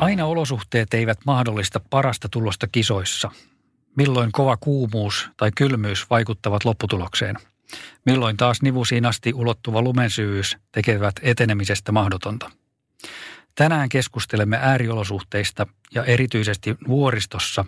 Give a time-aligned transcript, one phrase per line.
[0.00, 3.30] Aina olosuhteet eivät mahdollista parasta tulosta kisoissa.
[3.96, 7.36] Milloin kova kuumuus tai kylmyys vaikuttavat lopputulokseen.
[8.06, 12.50] Milloin taas nivusiin asti ulottuva lumensyvyys tekevät etenemisestä mahdotonta.
[13.54, 17.64] Tänään keskustelemme ääriolosuhteista ja erityisesti vuoristossa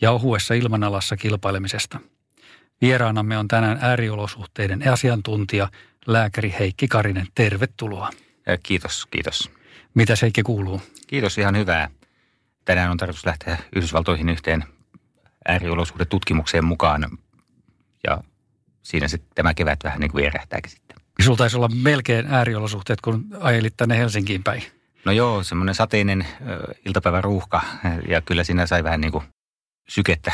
[0.00, 2.00] ja ohuessa ilmanalassa kilpailemisesta.
[2.80, 5.68] Vieraanamme on tänään ääriolosuhteiden asiantuntija,
[6.06, 7.26] lääkäri Heikki Karinen.
[7.34, 8.10] Tervetuloa.
[8.62, 9.50] Kiitos, kiitos.
[9.94, 10.82] Mitä Heikki kuuluu?
[11.06, 11.90] Kiitos, ihan hyvää.
[12.64, 14.64] Tänään on tarkoitus lähteä Yhdysvaltoihin yhteen
[15.48, 17.06] ääriolosuhdetutkimukseen mukaan
[18.06, 18.24] ja
[18.82, 20.96] siinä sitten tämä kevät vähän niin kuin vierähtääkin sitten.
[21.22, 24.62] Sulla taisi olla melkein ääriolosuhteet, kun ajelit tänne Helsinkiin päin.
[25.04, 26.28] No joo, semmoinen sateinen äh,
[26.86, 27.62] iltapäivän ruuhka
[28.08, 29.24] ja kyllä siinä sai vähän niin kuin
[29.88, 30.32] sykettä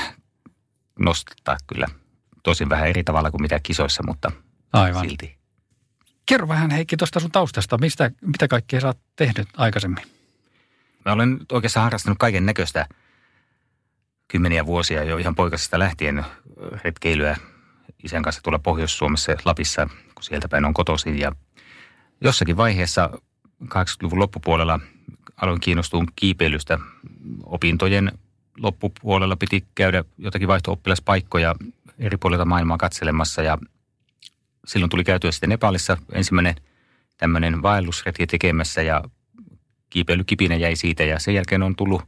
[0.98, 1.86] nostaa kyllä.
[2.42, 4.32] Tosin vähän eri tavalla kuin mitä kisoissa, mutta
[4.72, 5.08] Aivan.
[5.08, 5.39] silti.
[6.30, 7.78] Kerro vähän Heikki tuosta sun taustasta.
[7.78, 10.04] Mistä, mitä kaikkea sä oot tehnyt aikaisemmin?
[11.04, 12.86] Mä olen oikeastaan harrastanut kaiken näköistä
[14.28, 16.24] kymmeniä vuosia jo ihan poikasesta lähtien
[16.84, 17.36] retkeilyä
[18.04, 21.18] isän kanssa tuolla Pohjois-Suomessa Lapissa, kun sieltä päin on kotoisin.
[21.18, 21.32] Ja
[22.20, 23.10] jossakin vaiheessa
[23.64, 24.80] 80-luvun loppupuolella
[25.36, 26.78] aloin kiinnostua kiipeilystä.
[27.44, 28.12] Opintojen
[28.58, 31.54] loppupuolella piti käydä jotakin vaihto-oppilaspaikkoja
[31.98, 33.58] eri puolilta maailmaa katselemassa ja
[34.66, 36.54] silloin tuli käytyä sitten Nepalissa ensimmäinen
[37.16, 39.04] tämmöinen vaellusretki tekemässä ja
[39.90, 42.02] kiipeilykipinä jäi siitä ja sen jälkeen on tullut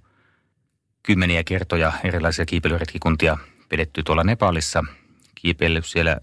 [1.03, 3.38] kymmeniä kertoja erilaisia kiipeilyretkikuntia
[3.69, 4.84] pidetty tuolla Nepalissa,
[5.34, 6.16] kiipeillyt siellä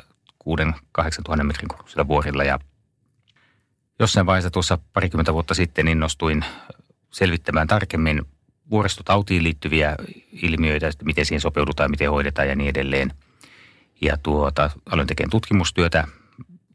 [0.99, 2.59] 6-8 tuhannen metrin korkeudella vuorilla ja
[3.99, 6.45] jossain vaiheessa tuossa parikymmentä vuotta sitten innostuin
[7.11, 8.21] selvittämään tarkemmin
[8.69, 9.95] vuoristotautiin liittyviä
[10.31, 13.13] ilmiöitä, miten siihen sopeudutaan, miten hoidetaan ja niin edelleen.
[14.01, 16.07] Ja tuota, aloin tekemään tutkimustyötä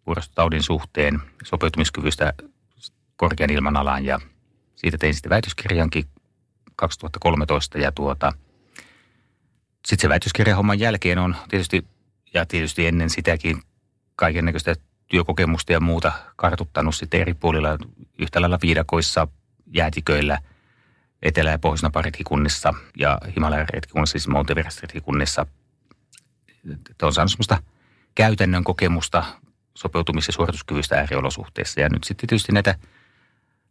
[0.06, 2.32] vuoristotaudin suhteen, sopeutumiskyvystä
[3.16, 4.20] korkean ilmanalaan ja
[4.76, 6.04] siitä tein sitten väitöskirjankin
[6.76, 8.32] 2013 ja tuota,
[9.86, 11.86] sitten se väitöskirjahomman jälkeen on tietysti,
[12.34, 13.62] ja tietysti ennen sitäkin
[14.16, 14.74] kaiken näköistä
[15.06, 17.78] työkokemusta ja muuta kartuttanut sitten eri puolilla
[18.18, 19.28] yhtä lailla viidakoissa,
[19.74, 20.38] jäätiköillä,
[21.22, 25.46] Etelä- ja pohjois retkikunnissa ja Himalajan retkikunnissa, siis Mount retkikunnissa.
[27.02, 27.62] On saanut sellaista
[28.14, 29.24] käytännön kokemusta
[29.78, 31.80] sopeutumis- ja suorituskyvystä ääriolosuhteissa.
[31.80, 32.74] Ja nyt sitten tietysti näitä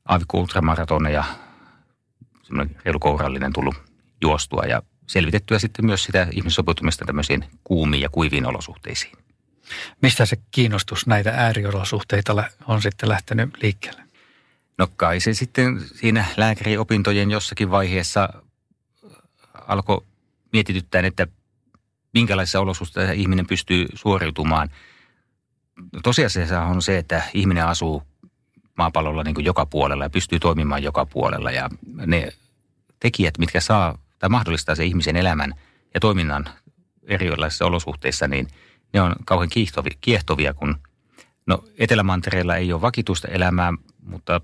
[0.05, 1.23] aavikko ultramaratoneja,
[2.43, 3.75] semmoinen reilu kourallinen tullut
[4.21, 9.17] juostua ja selvitettyä sitten myös sitä ihmissopeutumista tämmöisiin kuumiin ja kuiviin olosuhteisiin.
[10.01, 14.03] Mistä se kiinnostus näitä ääriolosuhteita on sitten lähtenyt liikkeelle?
[14.77, 18.43] No kai se sitten siinä lääkäriopintojen jossakin vaiheessa
[19.53, 20.05] alkoi
[20.53, 21.27] mietityttää, että
[22.13, 24.69] minkälaisissa olosuhteissa ihminen pystyy suoriutumaan.
[26.03, 28.03] Tosiasiassa on se, että ihminen asuu
[28.77, 31.51] maapallolla niin kuin joka puolella ja pystyy toimimaan joka puolella.
[31.51, 31.69] Ja
[32.05, 32.33] ne
[32.99, 35.53] tekijät, mitkä saa tai mahdollistaa se ihmisen elämän
[35.93, 36.45] ja toiminnan
[37.03, 38.47] erilaisissa olosuhteissa, niin
[38.93, 39.49] ne on kauhean
[40.01, 40.75] kiehtovia, kun
[41.45, 43.73] no Etelämantereella ei ole vakituista elämää,
[44.05, 44.41] mutta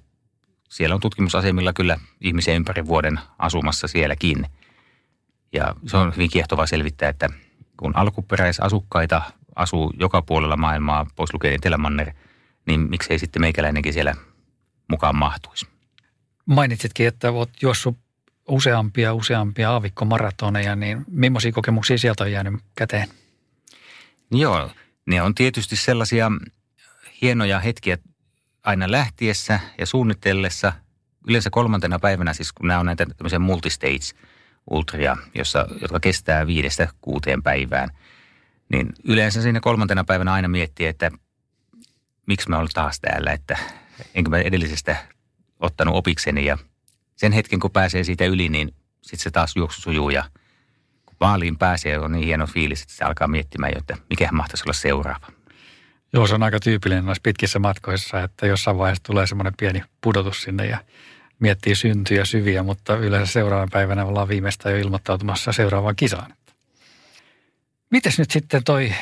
[0.69, 4.45] siellä on tutkimusasemilla kyllä ihmisiä ympäri vuoden asumassa sielläkin.
[5.53, 7.29] Ja se on hyvin kiehtovaa selvittää, että
[7.78, 9.22] kun alkuperäisasukkaita
[9.59, 12.12] asuu joka puolella maailmaa, pois lukien Etelämanner,
[12.66, 14.16] niin miksei sitten meikäläinenkin siellä
[14.88, 15.68] mukaan mahtuisi.
[16.46, 17.98] Mainitsitkin, että olet juossut
[18.48, 23.09] useampia useampia aavikkomaratoneja, niin millaisia kokemuksia sieltä on jäänyt käteen?
[24.31, 24.72] Joo,
[25.06, 26.31] ne on tietysti sellaisia
[27.22, 27.98] hienoja hetkiä
[28.63, 30.74] aina lähtiessä ja suunnitellessa.
[31.28, 34.00] Yleensä kolmantena päivänä, siis kun nämä on näitä tämmöisiä multistage
[34.69, 37.89] ultria, jossa, jotka kestää viidestä kuuteen päivään,
[38.69, 41.12] niin yleensä siinä kolmantena päivänä aina miettii, että
[42.25, 43.57] miksi mä olen taas täällä, että
[44.16, 44.95] enkö mä edellisestä
[45.60, 46.57] ottanut opikseni ja
[47.16, 50.24] sen hetken, kun pääsee siitä yli, niin sitten se taas juoksu sujuu ja
[51.06, 54.74] kun maaliin pääsee, on niin hieno fiilis, että se alkaa miettimään että mikä mahtaisi olla
[54.74, 55.27] seuraava.
[56.13, 60.42] Joo, se on aika tyypillinen noissa pitkissä matkoissa, että jossain vaiheessa tulee semmoinen pieni pudotus
[60.42, 60.77] sinne ja
[61.39, 66.33] miettii syntyjä syviä, mutta yleensä seuraavan päivänä ollaan viimeistään jo ilmoittautumassa seuraavaan kisaan.
[67.89, 68.94] Mites nyt sitten toi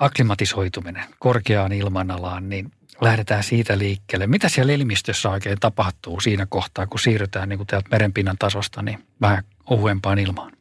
[0.00, 4.26] Aklimatisoituminen korkeaan ilmanalaan, niin lähdetään siitä liikkeelle.
[4.26, 9.06] Mitä siellä elimistössä oikein tapahtuu siinä kohtaa, kun siirrytään niin kuin täältä merenpinnan tasosta niin
[9.20, 10.52] vähän ohuempaan ilmaan?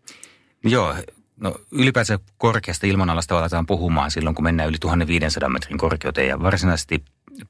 [0.64, 0.96] Joo,
[1.38, 7.06] no ylipäänsä korkeasta ilmanalasta aletaan puhumaan silloin, kun mennään yli 1500 metrin korkeuteen ja varsinaisesti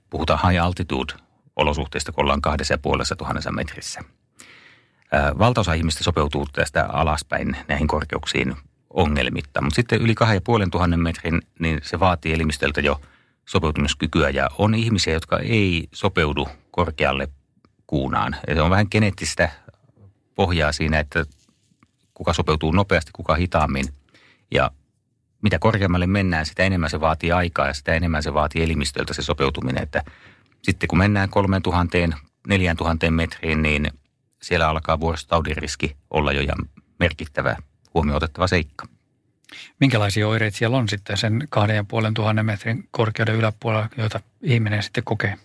[0.10, 1.14] puhutaan high altitude
[1.56, 4.02] olosuhteista, kun ollaan kahdessa ja puolessa tuhannessa metrissä.
[5.40, 8.56] Valtaosa ihmistä sopeutuu tästä alaspäin näihin korkeuksiin
[8.94, 13.02] ongelmitta, mutta sitten yli kahden ja puolen tuhannen metrin, niin se vaatii elimistöltä jo
[13.46, 17.28] sopeutumiskykyä ja on ihmisiä, jotka ei sopeudu korkealle
[17.88, 18.36] kuunaan.
[18.48, 19.50] Ja se on vähän geneettistä
[20.36, 21.26] pohjaa siinä, että
[22.14, 23.86] kuka sopeutuu nopeasti, kuka hitaammin.
[24.52, 24.72] Ja
[25.42, 29.22] mitä korkeammalle mennään, sitä enemmän se vaatii aikaa ja sitä enemmän se vaatii elimistöltä se
[29.22, 29.84] sopeutuminen.
[29.84, 30.04] Että
[30.64, 31.98] sitten kun mennään 3000,
[32.48, 33.92] 4000 metriin, niin
[34.42, 36.70] siellä alkaa vuoristotaudin riski olla jo ihan
[37.00, 37.58] merkittävä
[37.94, 38.88] huomioon otettava seikka.
[39.80, 44.84] Minkälaisia oireita siellä on sitten sen kahden ja puolen tuhannen metrin korkeuden yläpuolella, joita ihminen
[44.84, 45.38] sitten kokee?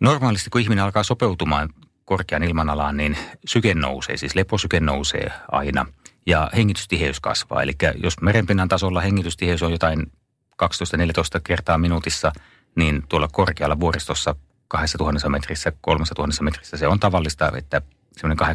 [0.00, 1.70] Normaalisti kun ihminen alkaa sopeutumaan
[2.04, 3.16] korkean ilmanalaan, niin
[3.46, 5.86] syke nousee, siis leposyke nousee aina
[6.26, 7.62] ja hengitystiheys kasvaa.
[7.62, 7.72] Eli
[8.02, 10.12] jos merenpinnan tasolla hengitystiheys on jotain
[10.62, 12.32] 12-14 kertaa minuutissa,
[12.76, 14.34] niin tuolla korkealla vuoristossa
[14.68, 17.82] 2000 metrissä, 3000 metrissä se on tavallista, että
[18.16, 18.50] semmoinen 18-20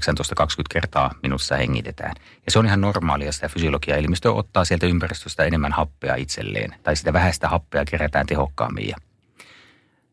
[0.70, 2.16] kertaa minuutissa hengitetään.
[2.46, 6.96] Ja se on ihan normaalia, sitä fysiologia elimistö ottaa sieltä ympäristöstä enemmän happea itselleen, tai
[6.96, 8.88] sitä vähäistä happea kerätään tehokkaammin.
[8.88, 8.96] Ja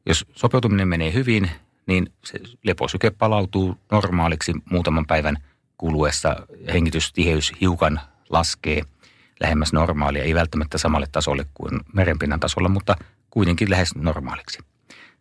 [0.07, 1.51] jos sopeutuminen menee hyvin,
[1.87, 5.37] niin se leposyke palautuu normaaliksi muutaman päivän
[5.79, 6.37] kuluessa.
[6.73, 8.83] Hengitystiheys hiukan laskee
[9.41, 12.97] lähemmäs normaalia, ei välttämättä samalle tasolle kuin merenpinnan tasolla, mutta
[13.31, 14.59] kuitenkin lähes normaaliksi.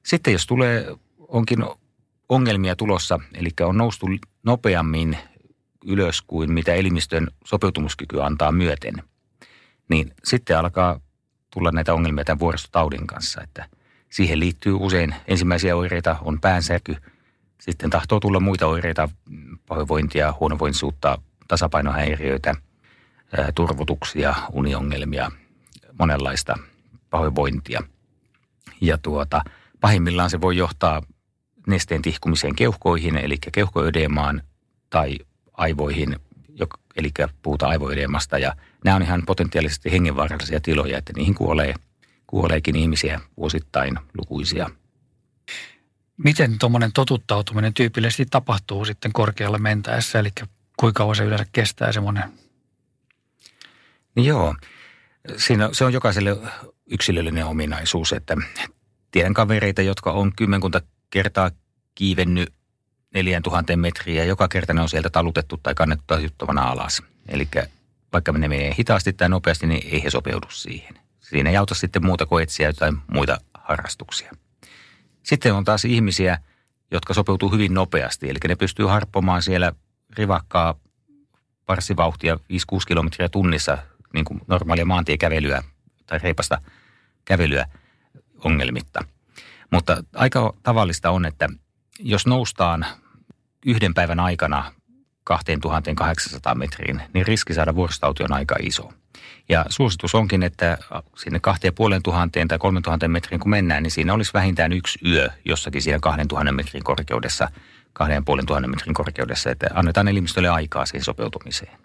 [0.03, 0.85] Sitten jos tulee,
[1.17, 1.59] onkin
[2.29, 4.07] ongelmia tulossa, eli on noustu
[4.43, 5.17] nopeammin
[5.85, 9.03] ylös kuin mitä elimistön sopeutumuskyky antaa myöten,
[9.89, 10.99] niin sitten alkaa
[11.53, 13.69] tulla näitä ongelmia tämän vuoristotaudin kanssa, että
[14.09, 16.95] siihen liittyy usein ensimmäisiä oireita on päänsärky,
[17.61, 19.09] sitten tahtoo tulla muita oireita,
[19.67, 21.17] pahoinvointia, huonovointisuutta,
[21.47, 22.55] tasapainohäiriöitä,
[23.55, 25.31] turvotuksia, uniongelmia,
[25.99, 26.55] monenlaista
[27.09, 27.83] pahoinvointia.
[28.81, 29.41] Ja tuota,
[29.79, 31.01] pahimmillaan se voi johtaa
[31.67, 34.41] nesteen tihkumiseen keuhkoihin, eli keuhkoödeemaan
[34.89, 35.17] tai
[35.53, 36.15] aivoihin,
[36.95, 38.37] eli puhutaan aivoödeemasta.
[38.37, 41.73] Ja nämä on ihan potentiaalisesti hengenvaarallisia tiloja, että niihin kuolee,
[42.27, 44.69] kuoleekin ihmisiä vuosittain lukuisia.
[46.17, 50.29] Miten tuommoinen totuttautuminen tyypillisesti tapahtuu sitten korkealle mentäessä, eli
[50.77, 52.23] kuinka kauan se yleensä kestää semmoinen?
[54.15, 54.55] Joo,
[55.37, 56.37] Siinä, se on jokaiselle
[56.85, 58.37] yksilöllinen ominaisuus, että
[59.11, 60.81] tiedän kavereita, jotka on kymmenkunta
[61.15, 61.51] kertaa
[61.95, 62.53] kiivennyt
[63.13, 67.03] 4000 metriä ja joka kerta ne on sieltä talutettu tai kannettu tajuttavana alas.
[67.27, 67.47] Eli
[68.13, 70.99] vaikka ne menee hitaasti tai nopeasti, niin ei he sopeudu siihen.
[71.19, 74.31] Siinä ei auta sitten muuta kuin etsiä jotain muita harrastuksia.
[75.23, 76.37] Sitten on taas ihmisiä,
[76.91, 79.73] jotka sopeutuu hyvin nopeasti, eli ne pystyy harppomaan siellä
[80.17, 80.75] rivakkaa
[81.65, 82.37] parssivauhtia 5-6
[82.87, 83.77] kilometriä tunnissa,
[84.13, 85.63] niin kuin normaalia maantiekävelyä
[86.05, 86.61] tai reipasta
[87.25, 87.67] kävelyä
[88.43, 89.05] ongelmitta–
[89.71, 91.49] mutta aika tavallista on, että
[91.99, 92.85] jos noustaan
[93.65, 94.71] yhden päivän aikana
[95.23, 98.93] 2800 metriin, niin riski saada vuoristauti on aika iso.
[99.49, 100.77] Ja suositus onkin, että
[101.17, 105.99] sinne 2500 tai 3000 metriin kun mennään, niin siinä olisi vähintään yksi yö jossakin siinä
[105.99, 107.49] 2000 metrin korkeudessa,
[107.93, 111.77] 2500 metrin korkeudessa, että annetaan elimistölle aikaa siihen sopeutumiseen.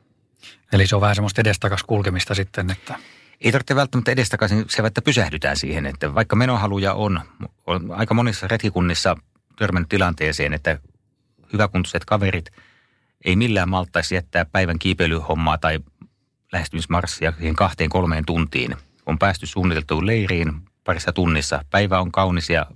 [0.73, 2.95] Eli se on vähän semmoista edestakas kulkemista sitten, että
[3.41, 7.21] ei tarvitse välttämättä edestakaisin se, että pysähdytään siihen, että vaikka menohaluja on,
[7.67, 9.17] on aika monissa retkikunnissa
[9.57, 10.79] törmännyt tilanteeseen, että
[11.53, 12.51] hyväkuntoiset kaverit
[13.25, 15.81] ei millään maltaisi jättää päivän kiipeilyhommaa tai
[16.53, 18.77] lähestymismarssia siihen kahteen kolmeen tuntiin.
[19.07, 20.53] On päästy suunniteltuun leiriin
[20.85, 21.65] parissa tunnissa.
[21.71, 22.67] Päivä on kaunis ja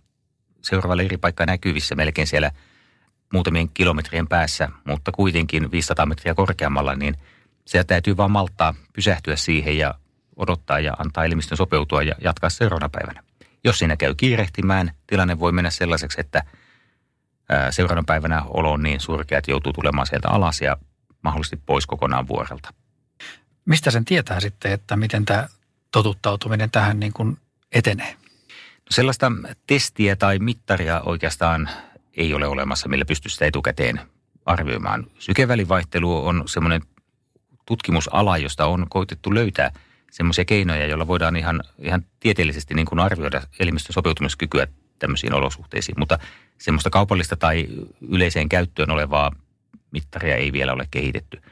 [0.62, 2.50] seuraava leiripaikka näkyvissä melkein siellä
[3.32, 7.16] muutamien kilometrien päässä, mutta kuitenkin 500 metriä korkeammalla, niin
[7.64, 9.94] se täytyy vaan malttaa pysähtyä siihen ja
[10.36, 13.22] odottaa ja antaa elimistön sopeutua ja jatkaa seuraavana päivänä.
[13.64, 16.44] Jos siinä käy kiirehtimään, tilanne voi mennä sellaiseksi, että
[17.70, 20.76] seuraavana päivänä olo on niin surkea, että joutuu tulemaan sieltä alas ja
[21.22, 22.74] mahdollisesti pois kokonaan vuorelta.
[23.64, 25.48] Mistä sen tietää sitten, että miten tämä
[25.90, 27.38] totuttautuminen tähän niin kuin
[27.72, 28.12] etenee?
[28.78, 29.32] No sellaista
[29.66, 31.70] testiä tai mittaria oikeastaan
[32.16, 34.00] ei ole olemassa, millä pystyy sitä etukäteen
[34.46, 35.06] arvioimaan.
[35.18, 36.82] Sykevälivaihtelu on semmoinen
[37.66, 39.70] tutkimusala, josta on koitettu löytää–
[40.14, 44.66] semmoisia keinoja, joilla voidaan ihan, ihan tieteellisesti niin kuin arvioida elimistön sopeutumiskykyä
[44.98, 45.98] tämmöisiin olosuhteisiin.
[45.98, 46.18] Mutta
[46.58, 47.66] semmoista kaupallista tai
[48.08, 49.32] yleiseen käyttöön olevaa
[49.90, 51.42] mittaria ei vielä ole kehitetty.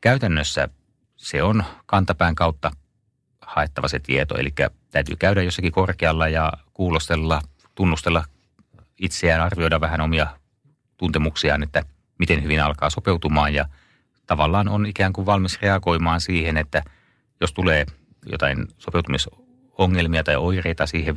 [0.00, 0.68] Käytännössä
[1.16, 2.70] se on kantapään kautta
[3.40, 4.38] haettava se tieto.
[4.38, 4.52] Eli
[4.90, 7.42] täytyy käydä jossakin korkealla ja kuulostella,
[7.74, 8.24] tunnustella
[8.98, 10.26] itseään, arvioida vähän omia
[10.96, 11.82] tuntemuksiaan, että
[12.18, 13.68] miten hyvin alkaa sopeutumaan ja
[14.26, 16.82] tavallaan on ikään kuin valmis reagoimaan siihen, että
[17.40, 17.86] jos tulee
[18.26, 21.16] jotain sopeutumisongelmia tai oireita siihen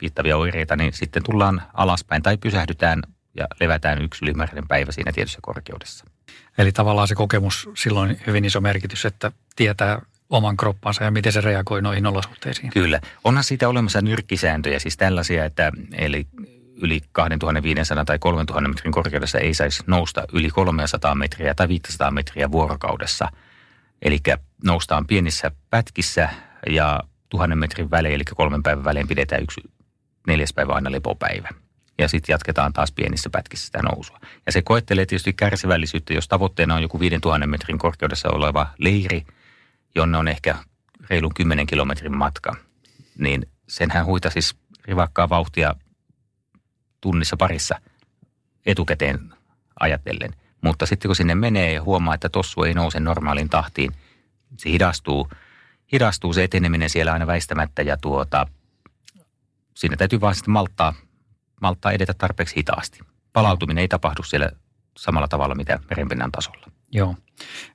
[0.00, 3.02] viittavia oireita, niin sitten tullaan alaspäin tai pysähdytään
[3.36, 6.04] ja levätään yksi ylimääräinen päivä siinä tietyssä korkeudessa.
[6.58, 11.40] Eli tavallaan se kokemus silloin hyvin iso merkitys, että tietää oman kroppansa ja miten se
[11.40, 12.70] reagoi noihin olosuhteisiin.
[12.70, 13.00] Kyllä.
[13.24, 16.26] Onhan siitä olemassa nyrkkisääntöjä, siis tällaisia, että eli
[16.82, 22.50] yli 2500 tai 3000 metrin korkeudessa ei saisi nousta yli 300 metriä tai 500 metriä
[22.50, 23.28] vuorokaudessa.
[24.02, 24.18] Eli
[24.64, 26.28] noustaan pienissä pätkissä
[26.70, 29.60] ja tuhannen metrin välein, eli kolmen päivän välein pidetään yksi
[30.26, 31.48] neljäs päivä aina lepopäivä.
[31.98, 34.20] Ja sitten jatketaan taas pienissä pätkissä sitä nousua.
[34.46, 39.26] Ja se koettelee tietysti kärsivällisyyttä, jos tavoitteena on joku 5000 metrin korkeudessa oleva leiri,
[39.94, 40.56] jonne on ehkä
[41.10, 42.56] reilun 10 kilometrin matka,
[43.18, 45.74] niin senhän huita siis rivakkaa vauhtia
[47.00, 47.80] tunnissa parissa
[48.66, 49.34] etukäteen
[49.80, 50.34] ajatellen.
[50.66, 53.92] Mutta sitten kun sinne menee ja huomaa, että tossu ei nouse normaalin tahtiin,
[54.56, 55.28] se hidastuu,
[55.92, 58.46] hidastuu se eteneminen siellä aina väistämättä ja tuota,
[59.74, 60.94] siinä täytyy vaan sitten malttaa,
[61.60, 62.98] malttaa edetä tarpeeksi hitaasti.
[63.32, 64.50] Palautuminen ei tapahdu siellä
[64.96, 66.66] samalla tavalla, mitä merenpinnan tasolla.
[66.92, 67.16] Joo.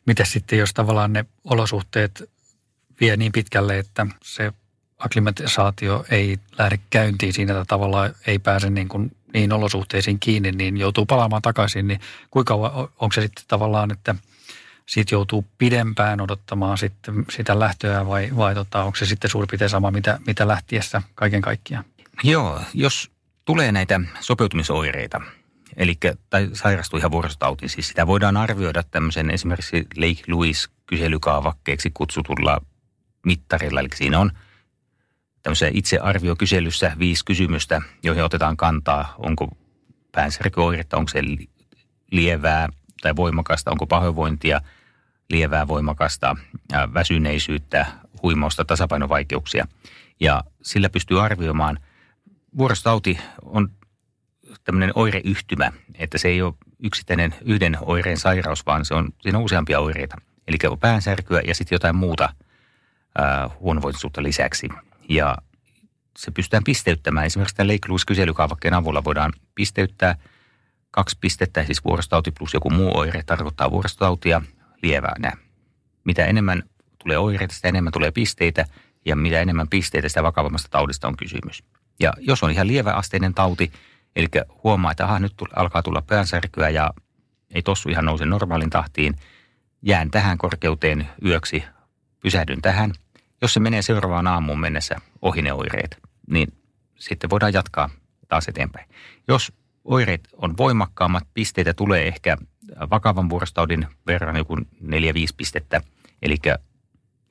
[0.05, 2.31] Miten sitten, jos tavallaan ne olosuhteet
[3.01, 4.53] vie niin pitkälle, että se
[4.97, 10.77] akklimatisaatio ei lähde käyntiin siinä, että tavallaan ei pääse niin kuin niihin olosuhteisiin kiinni, niin
[10.77, 11.99] joutuu palaamaan takaisin, niin
[12.31, 12.53] kuinka
[12.99, 14.15] onko se sitten tavallaan, että
[14.85, 19.69] siitä joutuu pidempään odottamaan sitten sitä lähtöä vai, vai tota, onko se sitten suurin piirtein
[19.69, 21.85] sama, mitä, mitä lähtiessä kaiken kaikkiaan?
[22.23, 23.11] Joo, jos
[23.45, 25.21] tulee näitä sopeutumisoireita,
[25.77, 25.97] eli
[26.29, 32.61] tai sairastuu ihan vuorostautiin, siis sitä voidaan arvioida tämmöisen esimerkiksi Lake Louis kyselykaavakkeeksi kutsutulla
[33.25, 34.31] mittarilla, eli siinä on–
[35.43, 39.47] tämmöisessä itsearviokyselyssä viisi kysymystä, joihin otetaan kantaa, onko
[40.11, 41.21] päänsärkyoiretta, onko se
[42.11, 42.69] lievää
[43.01, 44.61] tai voimakasta, onko pahoinvointia,
[45.29, 46.35] lievää, voimakasta,
[46.93, 47.85] väsyneisyyttä,
[48.23, 49.67] huimausta, tasapainovaikeuksia.
[50.19, 51.79] Ja sillä pystyy arvioimaan.
[52.57, 53.69] Vuorostauti on
[54.63, 59.43] tämmöinen oireyhtymä, että se ei ole yksittäinen yhden oireen sairaus, vaan se on, siinä on
[59.43, 60.17] useampia oireita.
[60.47, 62.29] Eli on päänsärkyä ja sitten jotain muuta
[63.59, 64.69] huonovointisuutta lisäksi.
[65.11, 65.37] Ja
[66.17, 67.25] se pystytään pisteyttämään.
[67.25, 70.15] Esimerkiksi tämän Lake-Louise-kyselykaavakkeen avulla voidaan pisteyttää
[70.91, 74.41] kaksi pistettä, siis vuorostauti plus joku muu oire tarkoittaa vuorostautia
[74.83, 75.31] lievänä.
[76.03, 76.63] Mitä enemmän
[77.03, 78.65] tulee oireita, sitä enemmän tulee pisteitä,
[79.05, 81.63] ja mitä enemmän pisteitä, sitä vakavammasta taudista on kysymys.
[81.99, 83.71] Ja jos on ihan lieväasteinen tauti,
[84.15, 84.27] eli
[84.63, 86.93] huomaa, että aha, nyt alkaa tulla päänsärkyä ja
[87.53, 89.15] ei tossu ihan nouse normaalin tahtiin,
[89.81, 91.63] jään tähän korkeuteen yöksi,
[92.21, 92.93] pysähdyn tähän–
[93.41, 95.97] jos se menee seuraavaan aamuun mennessä ohi ne oireet,
[96.29, 96.53] niin
[96.99, 97.89] sitten voidaan jatkaa
[98.27, 98.89] taas eteenpäin.
[99.27, 102.37] Jos oireet on voimakkaammat, pisteitä tulee ehkä
[102.89, 104.63] vakavan vuorostaudin verran joku 4-5
[105.37, 105.81] pistettä,
[106.21, 106.37] eli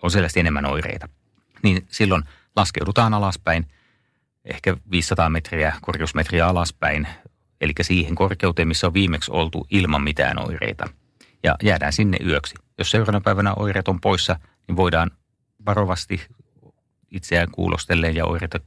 [0.02, 1.08] on selvästi enemmän oireita,
[1.62, 2.22] niin silloin
[2.56, 3.66] laskeudutaan alaspäin,
[4.44, 7.08] ehkä 500 metriä, korkeusmetriä alaspäin,
[7.60, 10.88] eli siihen korkeuteen, missä on viimeksi oltu ilman mitään oireita.
[11.42, 12.54] Ja jäädään sinne yöksi.
[12.78, 14.38] Jos seuraavana päivänä oireet on poissa,
[14.68, 15.10] niin voidaan
[15.70, 16.20] varovasti
[17.10, 18.60] itseään kuulostellen ja oireita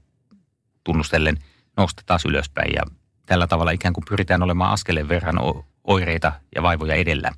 [0.83, 1.37] tunnustellen
[1.77, 2.73] nousta taas ylöspäin.
[2.75, 2.83] Ja
[3.25, 5.35] tällä tavalla ikään kuin pyritään olemaan askeleen verran
[5.83, 7.31] oireita ja vaivoja edellä,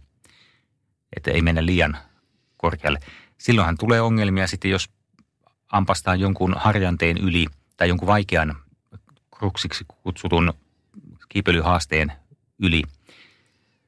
[1.16, 1.98] että ei mennä liian
[2.58, 3.00] korkealle.
[3.38, 4.90] Silloinhan tulee ongelmia sitten, jos
[5.72, 8.56] ampastaa jonkun harjanteen yli tai jonkun vaikean
[9.38, 10.54] kruksiksi kutsutun
[11.30, 12.12] kiipeilyhaasteen
[12.60, 12.84] yli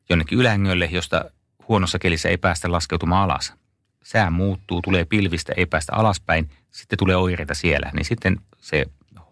[0.10, 1.25] jonnekin ylängölle, josta
[1.67, 3.53] huonossa kelissä ei päästä laskeutumaan alas–
[4.08, 8.86] sää muuttuu, tulee pilvistä, ei päästä alaspäin, sitten tulee oireita siellä, niin sitten se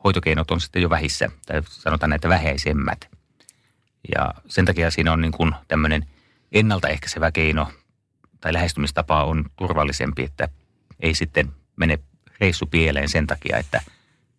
[0.03, 3.09] hoitokeinot on sitten jo vähissä, tai sanotaan näitä vähäisemmät.
[4.15, 6.05] Ja sen takia siinä on niin kuin tämmöinen
[6.51, 7.71] ennaltaehkäisevä keino
[8.41, 10.49] tai lähestymistapa on turvallisempi, että
[10.99, 11.99] ei sitten mene
[12.39, 13.81] reissu pieleen sen takia, että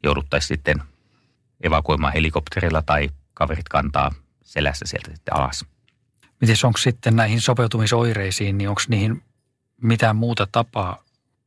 [0.02, 0.82] jouduttaisiin sitten
[1.62, 4.12] evakuoimaan helikopterilla tai kaverit kantaa
[4.42, 5.64] selässä sieltä sitten alas.
[6.40, 9.22] Miten onko sitten näihin sopeutumisoireisiin, niin onko niihin
[9.82, 11.02] mitään muuta tapaa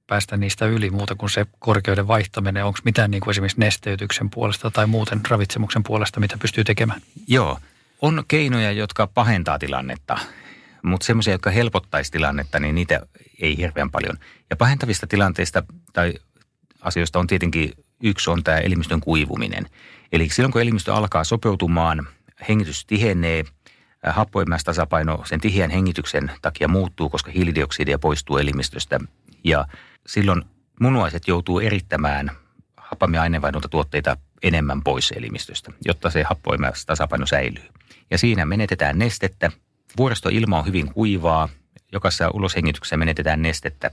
[0.08, 2.66] päästä niistä yli muuta kuin se korkeuden vaihtaminen?
[2.66, 7.02] Onko mitään niin kuin esimerkiksi nesteytyksen puolesta tai muuten ravitsemuksen puolesta, mitä pystyy tekemään?
[7.28, 7.60] Joo,
[8.02, 10.18] on keinoja, jotka pahentaa tilannetta,
[10.82, 13.00] mutta semmoisia, jotka helpottaisi tilannetta, niin niitä
[13.42, 14.18] ei hirveän paljon.
[14.50, 16.14] Ja pahentavista tilanteista tai
[16.82, 19.66] asioista on tietenkin yksi on tämä elimistön kuivuminen.
[20.12, 22.08] Eli silloin kun elimistö alkaa sopeutumaan,
[22.50, 23.44] hengitys tihenee–
[24.08, 29.00] happoimaistasapaino sen tiheän hengityksen takia muuttuu, koska hiilidioksidia poistuu elimistöstä.
[29.44, 29.66] Ja
[30.08, 30.44] silloin
[30.80, 32.32] munuaiset joutuu erittämään
[32.78, 37.64] happamia aineenvaihdunta tuotteita enemmän pois elimistöstä, jotta se happoimas tasapaino säilyy.
[38.12, 39.52] Ja siinä menetetään nestettä.
[39.98, 41.50] Vuoristoilma on hyvin kuivaa.
[41.92, 43.92] Jokaisessa uloshengityksessä menetetään nestettä.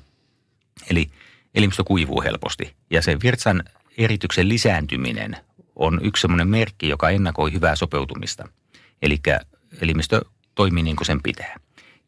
[0.91, 1.11] Eli
[1.55, 2.75] elimistö kuivuu helposti.
[2.91, 3.65] Ja se virtsan
[3.99, 5.37] erityksen lisääntyminen
[5.77, 8.49] on yksi sellainen merkki, joka ennakoi hyvää sopeutumista.
[9.03, 9.19] Eli
[9.81, 10.21] elimistö
[10.55, 11.57] toimii niin kuin sen pitää.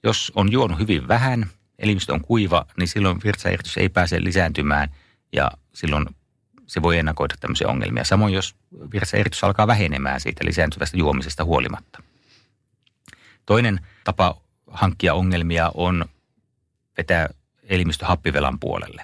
[0.02, 1.46] Jos on juonut hyvin vähän,
[1.78, 4.88] elimistö on kuiva, niin silloin virtsaeritys ei pääse lisääntymään
[5.32, 6.06] ja silloin
[6.66, 8.04] se voi ennakoida tämmöisiä ongelmia.
[8.04, 8.54] Samoin jos
[8.92, 12.02] virtsaeritys alkaa vähenemään siitä lisääntyvästä juomisesta huolimatta.
[13.46, 16.04] Toinen tapa hankkia ongelmia on
[16.98, 17.28] vetää
[17.62, 19.02] elimistö happivelan puolelle.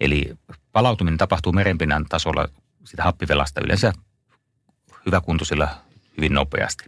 [0.00, 0.38] Eli
[0.72, 2.48] palautuminen tapahtuu merenpinnan tasolla
[2.84, 3.92] sitä happivelasta yleensä
[5.06, 5.68] hyväkuntoisilla
[6.16, 6.84] hyvin nopeasti.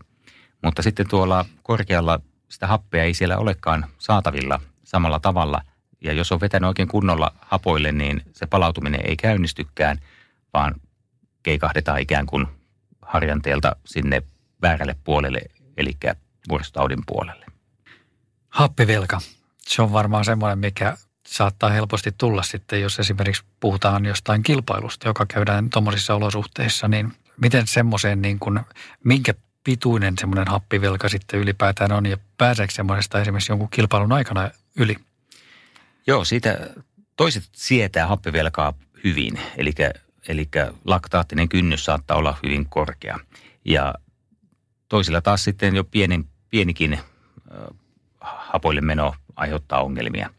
[0.62, 5.62] Mutta sitten tuolla korkealla sitä happea ei siellä olekaan saatavilla samalla tavalla.
[6.00, 9.98] Ja jos on vetänyt oikein kunnolla hapoille, niin se palautuminen ei käynnistykään,
[10.54, 10.74] vaan
[11.42, 12.46] keikahdetaan ikään kuin
[13.02, 14.22] harjanteelta sinne
[14.62, 15.40] väärälle puolelle,
[15.76, 15.96] eli
[16.48, 17.46] vuoristotaudin puolelle.
[18.48, 19.20] Happivelka,
[19.58, 25.26] se on varmaan semmoinen, mikä saattaa helposti tulla sitten, jos esimerkiksi puhutaan jostain kilpailusta, joka
[25.26, 28.60] käydään tuommoisissa olosuhteissa, niin miten semmoiseen, niin kuin,
[29.04, 34.96] minkä pituinen semmoinen happivelka sitten ylipäätään on ja pääseekö semmoisesta esimerkiksi jonkun kilpailun aikana yli?
[36.06, 36.70] Joo, siitä
[37.16, 38.72] toiset sietää happivelkaa
[39.04, 39.72] hyvin, eli,
[40.28, 40.48] eli
[40.84, 43.18] laktaattinen kynnys saattaa olla hyvin korkea.
[43.64, 43.94] Ja
[44.88, 46.98] toisilla taas sitten jo pieni, pienikin
[48.20, 50.30] hapoille meno aiheuttaa ongelmia.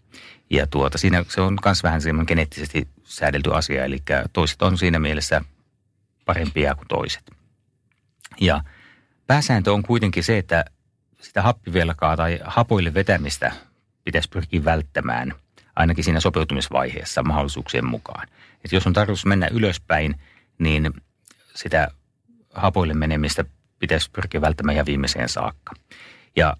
[0.49, 3.97] Ja tuota, siinä se on myös vähän semmoinen geneettisesti säädelty asia, eli
[4.33, 5.41] toiset on siinä mielessä
[6.25, 7.31] parempia kuin toiset.
[8.41, 8.63] Ja
[9.31, 10.65] pääsääntö on kuitenkin se, että
[11.21, 13.51] sitä happivelkaa tai hapoille vetämistä
[14.03, 15.33] pitäisi pyrkiä välttämään
[15.75, 18.27] ainakin siinä sopeutumisvaiheessa mahdollisuuksien mukaan.
[18.55, 20.15] Että jos on tarkoitus mennä ylöspäin,
[20.59, 20.93] niin
[21.55, 21.87] sitä
[22.53, 23.45] hapoille menemistä
[23.79, 25.73] pitäisi pyrkiä välttämään ihan viimeiseen saakka.
[26.35, 26.57] Ja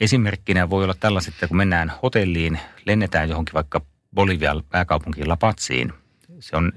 [0.00, 3.80] esimerkkinä voi olla tällaiset, että kun mennään hotelliin, lennetään johonkin vaikka
[4.14, 5.92] Bolivian pääkaupunkiin Lapatsiin.
[6.40, 6.72] Se on,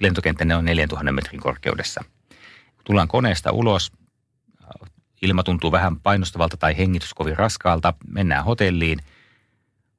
[0.00, 2.04] lentokenttä on 4000 metrin korkeudessa.
[2.84, 3.92] Tullaan koneesta ulos,
[5.22, 8.98] ilma tuntuu vähän painostavalta tai hengitys kovin raskaalta, mennään hotelliin,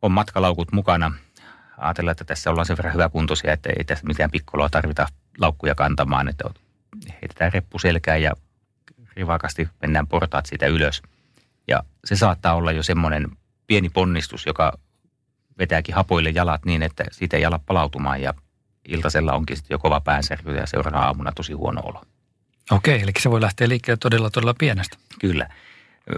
[0.02, 1.12] on matkalaukut mukana.
[1.78, 6.28] Ajatellaan, että tässä ollaan sen verran hyväkuntoisia, että ei tässä mitään pikkoloa tarvita laukkuja kantamaan,
[6.28, 6.50] että
[7.10, 8.32] heitetään reppu selkään ja
[9.16, 11.02] rivakasti mennään portaat siitä ylös–
[11.68, 13.28] ja se saattaa olla jo semmoinen
[13.68, 14.78] pieni ponnistus, joka
[15.58, 18.34] vetääkin hapoille jalat niin, että siitä ei ala palautumaan ja
[18.88, 22.02] iltasella onkin sitten jo kova päänsärky ja seuraavana aamuna tosi huono olo.
[22.72, 24.98] Okei, eli se voi lähteä liikkeelle todella todella pienestä.
[25.20, 25.50] Kyllä.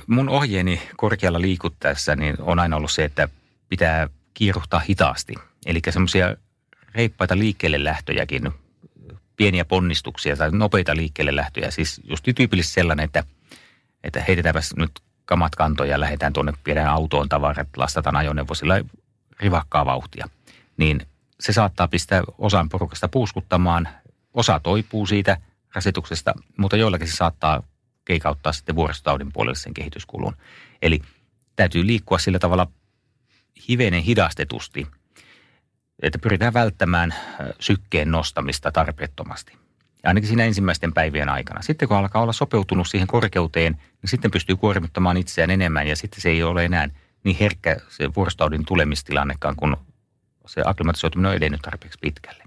[0.08, 3.30] Mun ohjeeni korkealla liikuttaessa niin on aina ollut se, että
[3.70, 5.34] pitää kiiruhtaa hitaasti.
[5.66, 6.36] Eli semmoisia
[6.96, 8.52] reippaita liikkeelle lähtöjäkin,
[9.36, 11.72] pieniä ponnistuksia tai nopeita liikkeelle lähtöjä.
[11.72, 13.24] Siis just tyypillisesti sellainen, että,
[14.04, 14.92] että heitetäänpäs nyt
[15.26, 18.82] kamat kantoja, lähdetään tuonne, viedään autoon tavarat, lastataan ajoneuvo sillä
[19.40, 20.30] rivakkaa vauhtia.
[20.78, 21.02] Niin
[21.40, 23.88] se saattaa pistää osan porukasta puuskuttamaan,
[24.34, 25.38] osa toipuu siitä
[25.76, 27.64] rasituksesta, mutta joillakin se saattaa
[28.06, 30.36] keikauttaa sitten vuoristotaudin puolelle sen kehityskulun.
[30.82, 31.02] Eli
[31.56, 32.68] täytyy liikkua sillä tavalla
[33.70, 34.88] hivenen hidastetusti,
[36.02, 37.14] että pyritään välttämään
[37.60, 39.58] sykkeen nostamista tarpeettomasti
[40.04, 41.62] ainakin siinä ensimmäisten päivien aikana.
[41.62, 46.22] Sitten kun alkaa olla sopeutunut siihen korkeuteen, niin sitten pystyy kuormittamaan itseään enemmän ja sitten
[46.22, 46.90] se ei ole enää
[47.24, 49.78] niin herkkä se vuoristotaudin tulemistilannekaan, kun
[50.48, 52.44] se akklimatisoituminen on edennyt tarpeeksi pitkälle.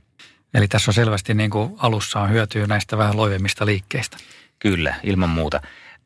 [0.54, 4.16] Eli tässä on selvästi niin kuin alussa on hyötyä näistä vähän loivemmista liikkeistä.
[4.58, 5.60] Kyllä, ilman muuta.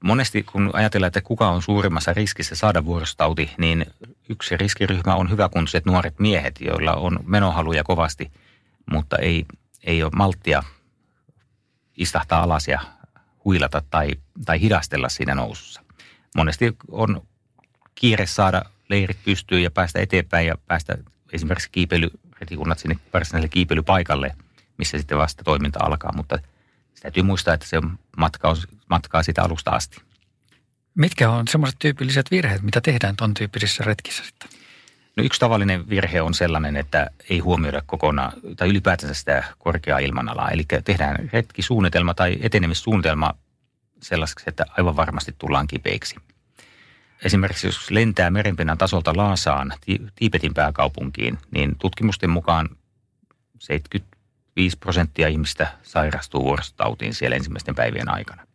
[0.04, 3.86] Monesti kun ajatellaan, että kuka on suurimmassa riskissä saada vuorostauti, niin
[4.28, 8.32] yksi riskiryhmä on hyväkuntoiset nuoret miehet, joilla on menohaluja kovasti,
[8.90, 9.44] mutta ei,
[9.84, 10.62] ei ole malttia
[11.96, 12.80] istahtaa alas ja
[13.44, 14.10] huilata tai,
[14.44, 15.82] tai hidastella siinä nousussa.
[16.36, 17.22] Monesti on
[17.94, 20.98] kiire saada leirit pystyyn ja päästä eteenpäin ja päästä
[21.32, 21.70] esimerkiksi
[22.34, 24.36] kiipeilyretikunnat sinne varsinaiselle kiipeilypaikalle,
[24.78, 26.38] missä sitten vasta toiminta alkaa, mutta
[27.02, 27.80] täytyy muistaa, että se
[28.16, 28.56] matka on
[28.90, 30.00] matkaa sitä alusta asti.
[30.94, 34.48] Mitkä on semmoiset tyypilliset virheet, mitä tehdään tuon tyyppisissä retkissä sitten?
[35.16, 40.50] No yksi tavallinen virhe on sellainen, että ei huomioida kokonaan tai ylipäätänsä sitä korkeaa ilmanalaa.
[40.50, 43.34] Eli tehdään retkisuunnitelma tai etenemissuunnitelma
[44.02, 46.16] sellaiseksi, että aivan varmasti tullaan kipeiksi.
[47.22, 49.72] Esimerkiksi jos lentää merenpinnan tasolta Laasaan,
[50.14, 52.68] Tiipetin pääkaupunkiin, niin tutkimusten mukaan
[53.58, 58.46] 75 prosenttia ihmistä sairastuu vuoristotautiin siellä ensimmäisten päivien aikana.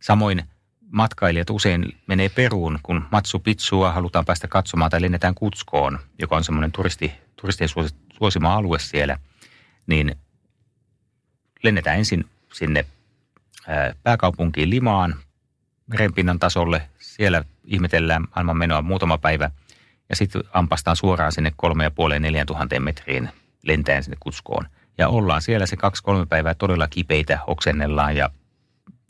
[0.00, 0.42] Samoin
[0.90, 6.44] matkailijat usein menee Peruun, kun Matsu Pitsua halutaan päästä katsomaan tai lennetään Kutskoon, joka on
[6.44, 7.70] semmoinen turisti, turistien
[8.18, 9.18] suosima alue siellä.
[9.86, 10.16] niin
[11.62, 12.86] lennetään ensin sinne
[14.02, 15.14] pääkaupunkiin Limaan
[15.86, 16.88] merenpinnan tasolle.
[17.14, 19.50] Siellä ihmetellään maailman menoa muutama päivä
[20.08, 23.28] ja sitten ampastaan suoraan sinne kolme ja puoleen neljän tuhanteen metriin
[23.62, 24.66] lentäen sinne Kutskoon.
[24.98, 28.30] Ja ollaan siellä se kaksi-kolme päivää todella kipeitä, oksennellaan ja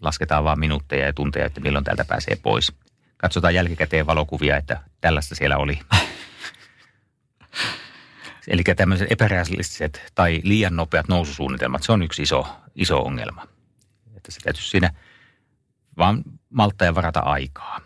[0.00, 2.72] lasketaan vaan minuutteja ja tunteja, että milloin täältä pääsee pois.
[3.16, 5.78] Katsotaan jälkikäteen valokuvia, että tällaista siellä oli.
[8.48, 13.46] Eli tämmöiset epärealistiset tai liian nopeat noususuunnitelmat, se on yksi iso, iso ongelma.
[14.16, 14.90] Että se täytyy siinä
[15.98, 17.80] vaan malttaa ja varata aikaa.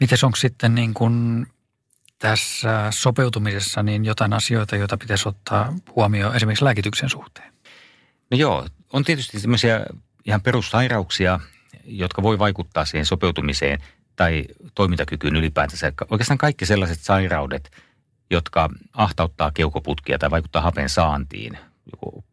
[0.00, 1.46] Miten onko sitten niin kuin
[2.18, 7.52] tässä sopeutumisessa niin jotain asioita, joita pitäisi ottaa huomioon esimerkiksi lääkityksen suhteen?
[8.30, 9.80] No joo, on tietysti sellaisia
[10.24, 11.40] ihan perussairauksia,
[11.84, 13.78] jotka voi vaikuttaa siihen sopeutumiseen
[14.16, 15.92] tai toimintakykyyn ylipäätänsä.
[16.10, 17.70] Oikeastaan kaikki sellaiset sairaudet,
[18.30, 21.58] jotka ahtauttaa keukoputkia tai vaikuttaa hapen saantiin.
[21.92, 22.24] Joku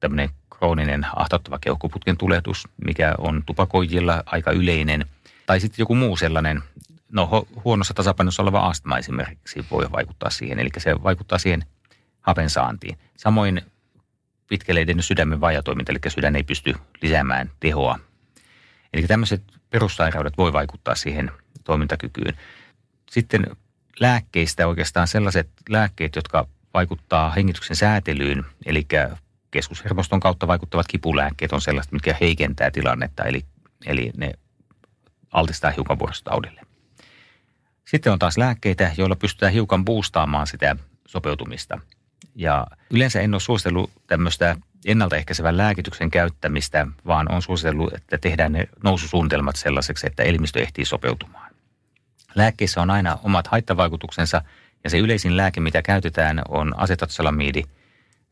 [0.00, 5.06] tämmöinen krooninen ahtauttava keuhkoputken tulehdus, mikä on tupakoijilla aika yleinen.
[5.46, 6.62] Tai sitten joku muu sellainen,
[7.12, 10.58] no huonossa tasapainossa oleva astma esimerkiksi voi vaikuttaa siihen.
[10.58, 11.64] Eli se vaikuttaa siihen
[12.20, 12.98] hapen saantiin.
[13.16, 13.62] Samoin
[14.48, 17.98] pitkälle edennyt sydämen vajatoiminta, eli sydän ei pysty lisäämään tehoa.
[18.92, 21.30] Eli tämmöiset perussairaudet voi vaikuttaa siihen
[21.64, 22.36] toimintakykyyn.
[23.10, 23.46] Sitten
[24.00, 28.86] lääkkeistä oikeastaan sellaiset lääkkeet, jotka vaikuttaa hengityksen säätelyyn, eli
[29.50, 33.44] keskushermoston kautta vaikuttavat kipulääkkeet on sellaiset, mitkä heikentää tilannetta, eli,
[33.86, 34.32] eli ne
[35.32, 36.60] altistaa hiukan vuorostaudille.
[37.84, 41.80] Sitten on taas lääkkeitä, joilla pystytään hiukan boostaamaan sitä sopeutumista.
[42.34, 44.56] Ja yleensä en ole suositellut tämmöistä
[44.86, 51.54] ennaltaehkäisevän lääkityksen käyttämistä, vaan on suositellut, että tehdään ne noususuunnitelmat sellaiseksi, että elimistö ehtii sopeutumaan.
[52.34, 54.42] Lääkkeissä on aina omat haittavaikutuksensa
[54.84, 57.62] ja se yleisin lääke, mitä käytetään, on asetatsalamiidi,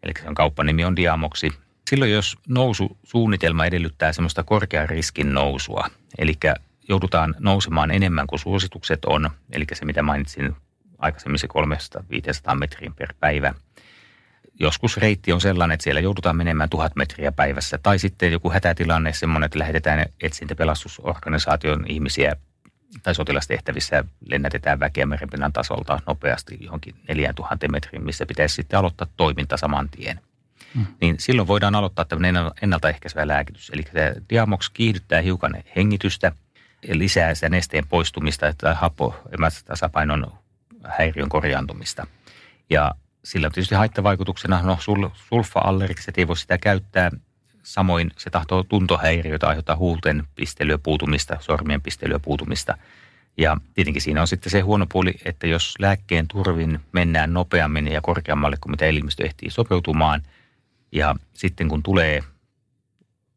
[0.05, 1.53] eli sen kauppanimi on diamoksi.
[1.91, 6.35] Silloin, jos noususuunnitelma edellyttää semmoista korkean riskin nousua, eli
[6.89, 10.57] joudutaan nousemaan enemmän kuin suositukset on, eli se mitä mainitsin
[10.99, 11.49] aikaisemmin se
[12.53, 13.55] 300-500 metriin per päivä.
[14.61, 17.79] Joskus reitti on sellainen, että siellä joudutaan menemään tuhat metriä päivässä.
[17.83, 22.37] Tai sitten joku hätätilanne semmoinen, että lähetetään etsintäpelastusorganisaation ihmisiä
[23.03, 29.57] tai sotilastehtävissä lennätetään väkeä merenpinnan tasolta nopeasti johonkin 4000 metriin, missä pitäisi sitten aloittaa toiminta
[29.57, 30.21] saman tien.
[30.75, 30.87] Hmm.
[31.01, 33.71] Niin silloin voidaan aloittaa tämmöinen ennaltaehkäisevä lääkitys.
[33.71, 36.33] Eli tämä Diamox kiihdyttää hiukan hengitystä,
[36.89, 40.33] lisää sitä nesteen poistumista tai happoemätasapainon
[40.85, 42.07] häiriön korjaantumista.
[42.71, 47.11] Ja sillä on tietysti haittavaikutuksena, no sul, sulfa-allergikset ei voi sitä käyttää.
[47.65, 52.79] Samoin se tahtoo tuntohäiriöitä aiheuttaa huulten pistelyä puutumista, sormien pistelyä puutumista.
[53.39, 58.01] Ja tietenkin siinä on sitten se huono puoli, että jos lääkkeen turvin mennään nopeammin ja
[58.01, 60.23] korkeammalle kuin mitä elimistö ehtii sopeutumaan,
[60.93, 62.21] ja sitten kun tulee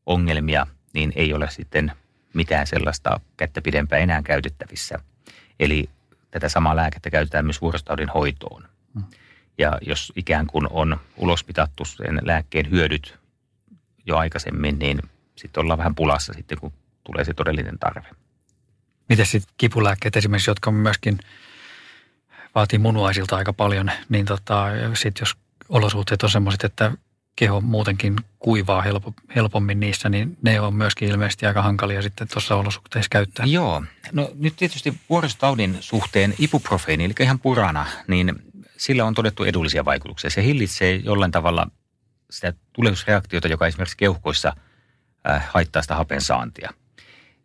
[0.05, 1.91] ongelmia, niin ei ole sitten
[2.33, 4.99] mitään sellaista kättä pidempää enää käytettävissä.
[5.59, 5.89] Eli
[6.31, 8.63] tätä samaa lääkettä käytetään myös vuorostaudin hoitoon.
[8.93, 9.03] Mm.
[9.57, 13.16] Ja jos ikään kuin on ulospitattu sen lääkkeen hyödyt
[14.07, 14.99] jo aikaisemmin, niin
[15.35, 18.07] sitten ollaan vähän pulassa sitten, kun tulee se todellinen tarve.
[19.09, 21.19] Miten sitten kipulääkkeet esimerkiksi, jotka myöskin
[22.55, 25.35] vaatii munuaisilta aika paljon, niin tota, sitten jos
[25.69, 26.91] olosuhteet on sellaiset, että
[27.35, 28.83] keho muutenkin kuivaa
[29.35, 33.45] helpommin niissä, niin ne on myöskin ilmeisesti aika hankalia sitten tuossa olosuhteissa käyttää.
[33.45, 33.83] Joo.
[34.11, 38.35] No nyt tietysti vuoristotaudin suhteen ibuprofeeni, eli ihan purana, niin
[38.77, 40.29] sillä on todettu edullisia vaikutuksia.
[40.29, 41.67] Se hillitsee jollain tavalla
[42.29, 44.53] sitä tulehdusreaktiota, joka esimerkiksi keuhkoissa
[45.29, 46.69] äh, haittaa sitä hapen saantia.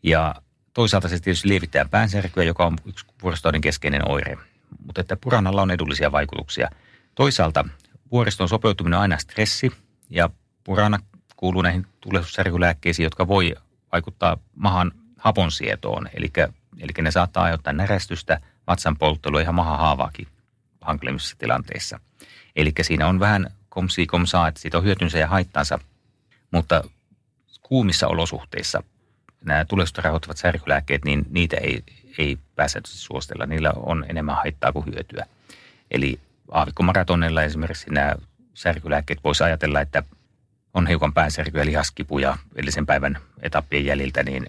[0.03, 0.35] Ja
[0.75, 4.39] toisaalta se tietysti lievittää päänsärkyä, joka on yksi vuoristotaudin keskeinen oire.
[4.87, 6.71] Mutta että puranalla on edullisia vaikutuksia.
[7.15, 7.65] Toisaalta
[8.13, 9.73] vuoriston sopeutuminen on aina stressi
[10.11, 10.31] ja
[10.65, 10.99] purana
[11.37, 13.55] kuuluu näihin tulehdussärkylääkkeisiin, jotka voi
[13.93, 16.09] vaikuttaa mahan haponsietoon.
[16.15, 16.33] Eli,
[16.79, 20.29] eli ne saattaa aiheuttaa närästystä, vatsan polttelua ja mahan haavaakin
[20.81, 22.01] hankalimmissa tilanteissa.
[22.57, 25.79] Eli siinä on vähän komsi komsaa, että siitä on hyötynsä ja haittansa,
[26.51, 26.85] mutta
[27.63, 28.83] kuumissa olosuhteissa
[29.45, 31.83] nämä tulehdusta rahoittavat särkylääkkeet, niin niitä ei,
[32.19, 33.47] ei pääse suostella.
[33.47, 35.27] Niillä on enemmän haittaa kuin hyötyä.
[35.91, 38.15] Eli aavikkomaratonilla esimerkiksi nämä
[38.55, 40.03] särkylääkkeet voisi ajatella, että
[40.75, 44.47] on hiukan päänsärkyä, lihaskipuja edellisen päivän etappien jäljiltä, niin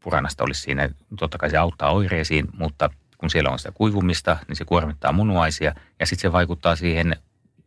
[0.00, 4.56] puranasta olisi siinä, totta kai se auttaa oireisiin, mutta kun siellä on sitä kuivumista, niin
[4.56, 7.16] se kuormittaa munuaisia ja sitten se vaikuttaa siihen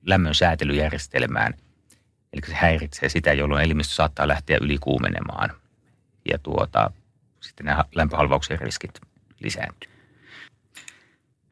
[0.08, 1.54] lämmön säätelyjärjestelmään.
[2.34, 5.50] Eli se häiritsee sitä, jolloin elimistö saattaa lähteä ylikuumenemaan
[6.32, 6.92] ja tuota,
[7.40, 9.02] sitten nämä lämpöhalvauksen riskit
[9.40, 9.92] lisääntyy.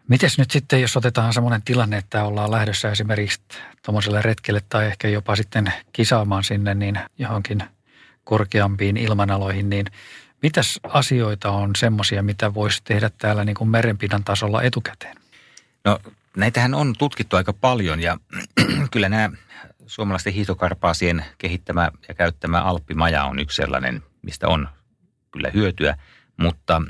[0.08, 3.42] Mites nyt sitten, jos otetaan semmoinen tilanne, että ollaan lähdössä esimerkiksi
[3.86, 7.64] tuommoiselle retkelle tai ehkä jopa sitten kisaamaan sinne niin johonkin
[8.24, 9.86] korkeampiin ilmanaloihin, niin
[10.42, 15.16] mitäs asioita on semmoisia, mitä voisi tehdä täällä niin kuin merenpinnan tasolla etukäteen?
[15.86, 16.00] No
[16.36, 18.18] näitähän on tutkittu aika paljon ja
[18.92, 19.30] kyllä nämä
[19.86, 24.70] suomalaisten hiihtokarpaasien kehittämä ja käyttämä Alppimaja on yksi sellainen, mistä on
[25.32, 25.98] kyllä hyötyä,
[26.38, 26.82] mutta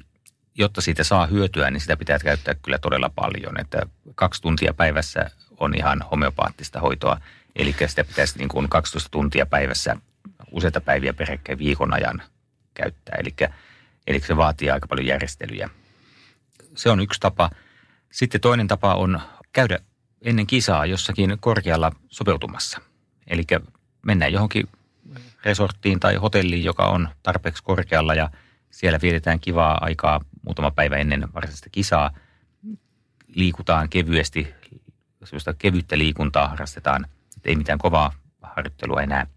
[0.55, 3.59] jotta siitä saa hyötyä, niin sitä pitää käyttää kyllä todella paljon.
[3.59, 3.81] Että
[4.15, 7.19] kaksi tuntia päivässä on ihan homeopaattista hoitoa,
[7.55, 9.97] eli sitä pitäisi niin kuin 12 tuntia päivässä
[10.51, 12.21] useita päiviä peräkkäin viikon ajan
[12.73, 13.15] käyttää.
[13.19, 13.35] Eli,
[14.07, 15.69] eli se vaatii aika paljon järjestelyjä.
[16.75, 17.49] Se on yksi tapa.
[18.11, 19.21] Sitten toinen tapa on
[19.55, 19.79] käydä
[20.21, 22.81] ennen kisaa jossakin korkealla sopeutumassa.
[23.27, 23.43] Eli
[24.05, 24.67] mennään johonkin
[25.45, 28.29] resorttiin tai hotelliin, joka on tarpeeksi korkealla ja
[28.71, 32.11] siellä vietetään kivaa aikaa muutama päivä ennen varsinaista kisaa.
[33.27, 34.53] Liikutaan kevyesti,
[35.23, 37.05] sellaista kevyttä liikuntaa harrastetaan,
[37.45, 39.27] ei mitään kovaa harjoittelua enää.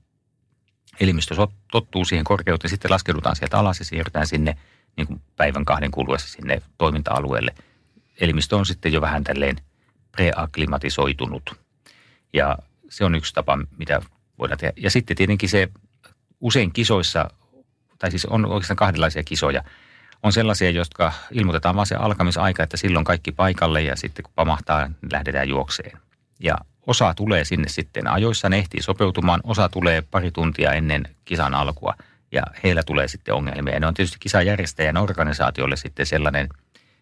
[1.00, 1.34] Elimistö
[1.72, 4.56] tottuu siihen korkeuteen, sitten laskeudutaan sieltä alas ja siirrytään sinne
[4.96, 7.54] niin kuin päivän kahden kuluessa sinne toiminta-alueelle.
[8.20, 9.56] Elimistö on sitten jo vähän tälleen
[10.12, 11.56] preaklimatisoitunut.
[12.32, 12.58] Ja
[12.90, 14.02] se on yksi tapa, mitä
[14.38, 14.72] voidaan tehdä.
[14.76, 15.68] Ja sitten tietenkin se
[16.40, 17.30] usein kisoissa,
[17.98, 19.64] tai siis on oikeastaan kahdenlaisia kisoja.
[20.22, 24.86] On sellaisia, jotka ilmoitetaan vain se alkamisaika, että silloin kaikki paikalle ja sitten kun pamahtaa,
[24.86, 25.98] niin lähdetään juokseen.
[26.40, 31.54] Ja osa tulee sinne sitten ajoissa, ne ehtii sopeutumaan, osa tulee pari tuntia ennen kisan
[31.54, 31.94] alkua
[32.32, 33.74] ja heillä tulee sitten ongelmia.
[33.74, 36.48] Ja ne on tietysti kisajärjestäjän organisaatiolle sitten sellainen,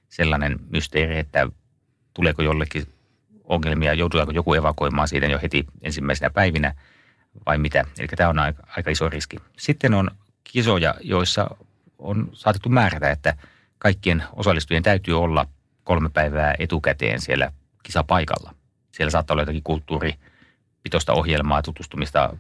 [0.08, 1.48] sellainen mysteeri, että
[2.14, 2.86] tuleeko jollekin
[3.46, 6.74] ongelmia, joudutaanko joku evakuoimaan siitä jo heti ensimmäisenä päivinä
[7.46, 7.84] vai mitä.
[7.98, 9.36] Eli tämä on aika, aika iso riski.
[9.58, 10.10] Sitten on
[10.44, 11.56] kisoja, joissa
[11.98, 13.36] on saatettu määrätä, että
[13.78, 15.46] kaikkien osallistujien täytyy olla
[15.84, 18.54] kolme päivää etukäteen siellä kisapaikalla.
[18.92, 22.36] Siellä saattaa olla jotakin kulttuuripitoista ohjelmaa, tutustumista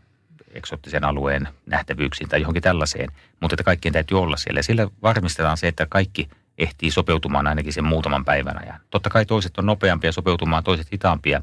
[0.52, 4.62] eksottisen alueen nähtävyyksiin tai johonkin tällaiseen, mutta että kaikkien täytyy olla siellä.
[4.62, 8.80] Sillä varmistetaan se, että kaikki– ehtii sopeutumaan ainakin sen muutaman päivän ajan.
[8.90, 11.42] Totta kai toiset on nopeampia sopeutumaan, toiset hitaampia,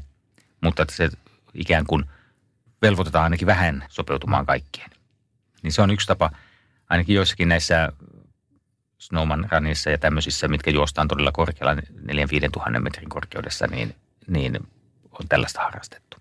[0.60, 1.08] mutta että se
[1.54, 2.04] ikään kuin
[2.82, 4.90] velvoitetaan ainakin vähän sopeutumaan kaikkien.
[5.62, 6.30] Niin se on yksi tapa,
[6.90, 7.92] ainakin joissakin näissä
[8.98, 11.80] snowman runissa ja tämmöisissä, mitkä juostaan todella korkealla 4-5
[12.52, 13.94] tuhannen metrin korkeudessa, niin,
[14.26, 14.58] niin
[15.10, 16.16] on tällaista harrastettu.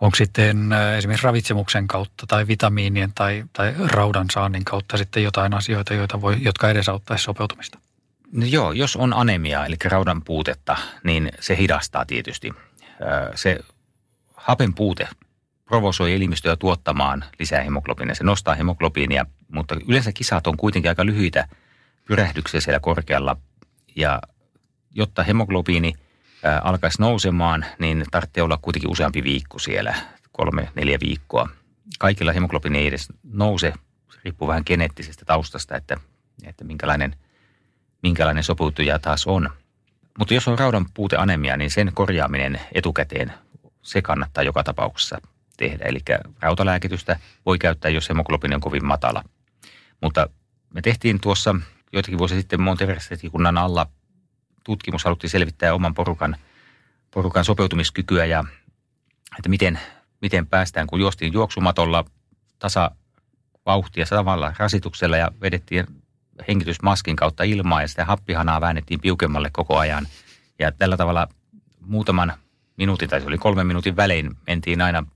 [0.00, 5.54] Onko sitten äh, esimerkiksi ravitsemuksen kautta tai vitamiinien tai, tai raudan saannin kautta sitten jotain
[5.54, 7.78] asioita, joita voi, jotka edesauttaisi sopeutumista?
[8.32, 12.52] No joo, jos on anemia, eli raudan puutetta, niin se hidastaa tietysti.
[13.34, 13.58] Se
[14.34, 15.08] hapen puute
[15.64, 18.14] provosoi elimistöä tuottamaan lisää hemoglobiinia.
[18.14, 21.48] Se nostaa hemoglobiinia, mutta yleensä kisat on kuitenkin aika lyhyitä
[22.06, 23.36] pyrähdyksiä siellä korkealla.
[23.96, 24.22] Ja
[24.90, 25.92] jotta hemoglobiini
[26.62, 29.94] alkaisi nousemaan, niin tarvitsee olla kuitenkin useampi viikko siellä,
[30.32, 31.48] kolme, neljä viikkoa.
[31.98, 33.72] Kaikilla hemoglobiini ei edes nouse,
[34.12, 35.96] se riippuu vähän geneettisestä taustasta, että,
[36.44, 37.16] että minkälainen–
[38.06, 39.50] minkälainen sopeutuja taas on.
[40.18, 43.32] Mutta jos on raudan puute anemia, niin sen korjaaminen etukäteen,
[43.82, 45.18] se kannattaa joka tapauksessa
[45.56, 45.84] tehdä.
[45.84, 45.98] Eli
[46.40, 49.24] rautalääkitystä voi käyttää, jos hemoglobiini on kovin matala.
[50.02, 50.28] Mutta
[50.74, 51.54] me tehtiin tuossa
[51.92, 53.86] joitakin vuosia sitten Monteverestikunnan alla
[54.64, 56.36] tutkimus, haluttiin selvittää oman porukan,
[57.10, 58.44] porukan sopeutumiskykyä ja
[59.38, 59.80] että miten,
[60.22, 62.04] miten päästään, kun juostiin juoksumatolla
[62.58, 62.90] tasa
[63.66, 65.86] vauhtia samalla rasituksella ja vedettiin
[66.48, 70.06] hengitysmaskin kautta ilmaa ja sitä happihanaa väännettiin piukemmalle koko ajan.
[70.58, 71.28] Ja tällä tavalla
[71.80, 72.32] muutaman
[72.76, 75.06] minuutin, tai se oli kolmen minuutin välein, mentiin aina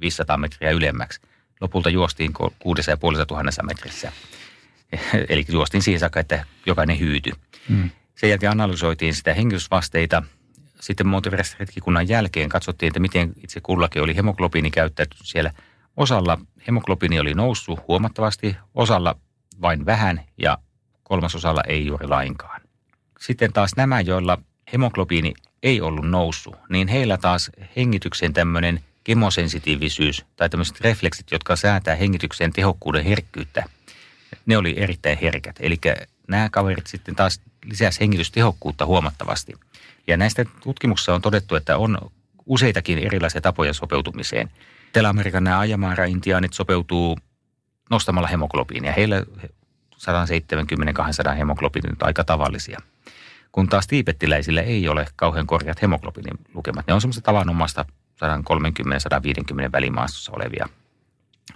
[0.00, 1.20] 500 metriä ylemmäksi.
[1.60, 4.12] Lopulta juostiin 6500 metrissä.
[5.28, 7.32] Eli juostiin siihen saakka, että jokainen hyytyi.
[7.68, 7.90] Mm.
[8.14, 10.22] Sen jälkeen analysoitiin sitä hengitysvasteita.
[10.80, 15.52] Sitten Monteverest hetkikunnan jälkeen katsottiin, että miten itse kullakin oli hemoglobiini käyttäytynyt siellä.
[15.96, 16.38] Osalla
[16.68, 19.16] hemoglobiini oli noussut huomattavasti, osalla
[19.60, 20.58] vain vähän ja
[21.10, 22.60] kolmasosalla ei juuri lainkaan.
[23.20, 24.38] Sitten taas nämä, joilla
[24.72, 31.94] hemoglobiini ei ollut noussut, niin heillä taas hengityksen tämmöinen kemosensitiivisyys tai tämmöiset refleksit, jotka säätää
[31.94, 33.64] hengityksen tehokkuuden herkkyyttä,
[34.46, 35.56] ne oli erittäin herkät.
[35.60, 35.76] Eli
[36.28, 39.52] nämä kaverit sitten taas lisäsi hengitystehokkuutta huomattavasti.
[40.06, 41.98] Ja näistä tutkimuksissa on todettu, että on
[42.46, 44.50] useitakin erilaisia tapoja sopeutumiseen.
[44.88, 47.18] Etelä-Amerikan nämä Ajamara-intiaanit sopeutuu
[47.90, 48.92] nostamalla hemoglobiinia.
[48.92, 49.24] Heillä
[51.32, 52.78] 170-200 hemoglobiinit aika tavallisia.
[53.52, 56.86] Kun taas tiipettiläisillä ei ole kauhean korkeat hemoglobiinin lukemat.
[56.86, 60.68] Ne on semmoista tavanomaista 130-150 välimaastossa olevia.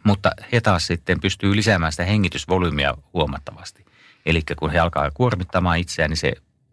[0.04, 3.85] Mutta he taas sitten pystyy lisäämään sitä hengitysvolyymiä huomattavasti.
[4.26, 6.33] Eli kun he alkaa kuormittamaan itseään, niin se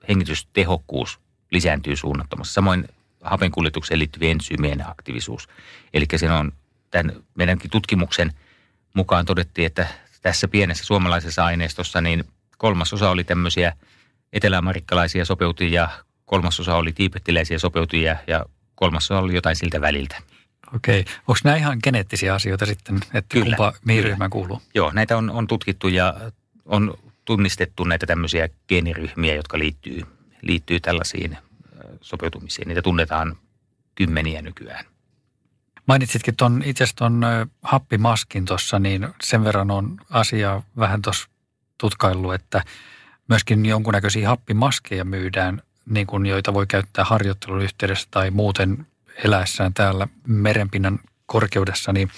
[0.09, 1.19] hengitystehokkuus
[1.51, 2.53] lisääntyy suunnattomasti.
[2.53, 2.87] Samoin
[3.23, 5.49] hapen kuljetukseen liittyvien ensyymien aktiivisuus.
[5.93, 6.51] Eli se on
[6.91, 8.33] tämän meidänkin tutkimuksen
[8.93, 9.87] mukaan todettiin, että
[10.21, 12.23] tässä pienessä suomalaisessa aineistossa niin
[12.57, 13.73] kolmasosa oli tämmöisiä
[14.33, 15.89] eteläamerikkalaisia sopeutujia,
[16.25, 20.21] kolmasosa oli tiipettiläisiä sopeutujia ja kolmasosa oli jotain siltä väliltä.
[20.75, 21.05] Okei.
[21.19, 24.61] Onko nämä ihan geneettisiä asioita sitten, että kyllä, kumpa, mihin ryhmään kuuluu?
[24.75, 26.31] Joo, näitä on, on tutkittu ja
[26.65, 26.93] on
[27.25, 30.01] tunnistettu näitä tämmöisiä geeniryhmiä, jotka liittyy,
[30.41, 31.37] liittyy tällaisiin
[32.01, 32.67] sopeutumisiin.
[32.67, 33.37] Niitä tunnetaan
[33.95, 34.85] kymmeniä nykyään.
[35.91, 37.21] Mainitsitkin ton, itse asiassa tuon
[37.61, 41.29] happimaskin tuossa, niin sen verran on asia vähän tuossa
[41.77, 42.63] tutkaillut, että
[43.27, 48.87] myöskin jonkunnäköisiä happimaskeja myydään, niin kuin joita voi käyttää harjoittelun yhteydessä tai muuten
[49.23, 52.09] eläessään täällä merenpinnan korkeudessa, niin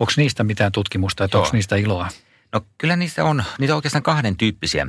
[0.00, 2.08] onko niistä mitään tutkimusta, että onko niistä iloa?
[2.52, 4.86] No kyllä niistä on, niitä on oikeastaan kahden tyyppisiä.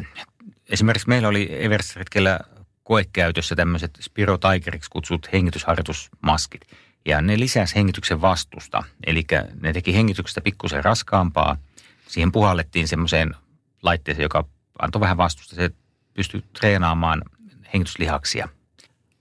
[0.70, 2.40] Esimerkiksi meillä oli Everest-retkellä
[2.84, 6.62] koekäytössä tämmöiset Spiro Tigeriksi kutsut hengitysharjoitusmaskit.
[7.06, 9.24] Ja ne lisäsi hengityksen vastusta, eli
[9.62, 11.58] ne teki hengityksestä pikkusen raskaampaa.
[12.08, 13.36] Siihen puhallettiin semmoiseen
[13.84, 14.46] laitteeseen, joka
[14.80, 15.56] antoi vähän vastusta.
[15.56, 15.70] Se
[16.14, 17.22] pystyi treenaamaan
[17.74, 18.50] hengityslihaksia.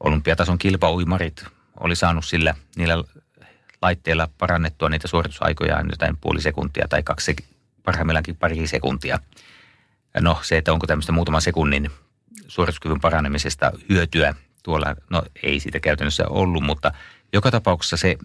[0.00, 1.44] Olympiatason kilpauimarit
[1.80, 3.04] oli saanut sillä niillä
[3.82, 7.36] laitteilla parannettua niitä suoritusaikoja jotain puoli sekuntia tai kaksi,
[7.82, 9.18] parhaimmillaankin pari sekuntia.
[10.20, 11.90] No se, että onko tämmöistä muutaman sekunnin
[12.48, 16.92] suorituskyvyn paranemisesta hyötyä tuolla, no ei siitä käytännössä ollut, mutta
[17.32, 18.16] joka tapauksessa se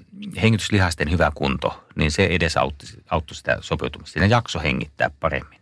[0.42, 4.14] hengityslihasten hyvä kunto, niin se edesauttoi auttoi sitä sopeutumista.
[4.14, 5.60] Siinä jakso hengittää paremmin.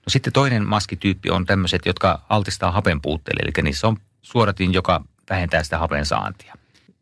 [0.00, 5.04] No sitten toinen maskityyppi on tämmöiset, jotka altistaa hapen puutteelle, eli niissä on suodatin, joka
[5.30, 6.54] vähentää sitä hapen saantia.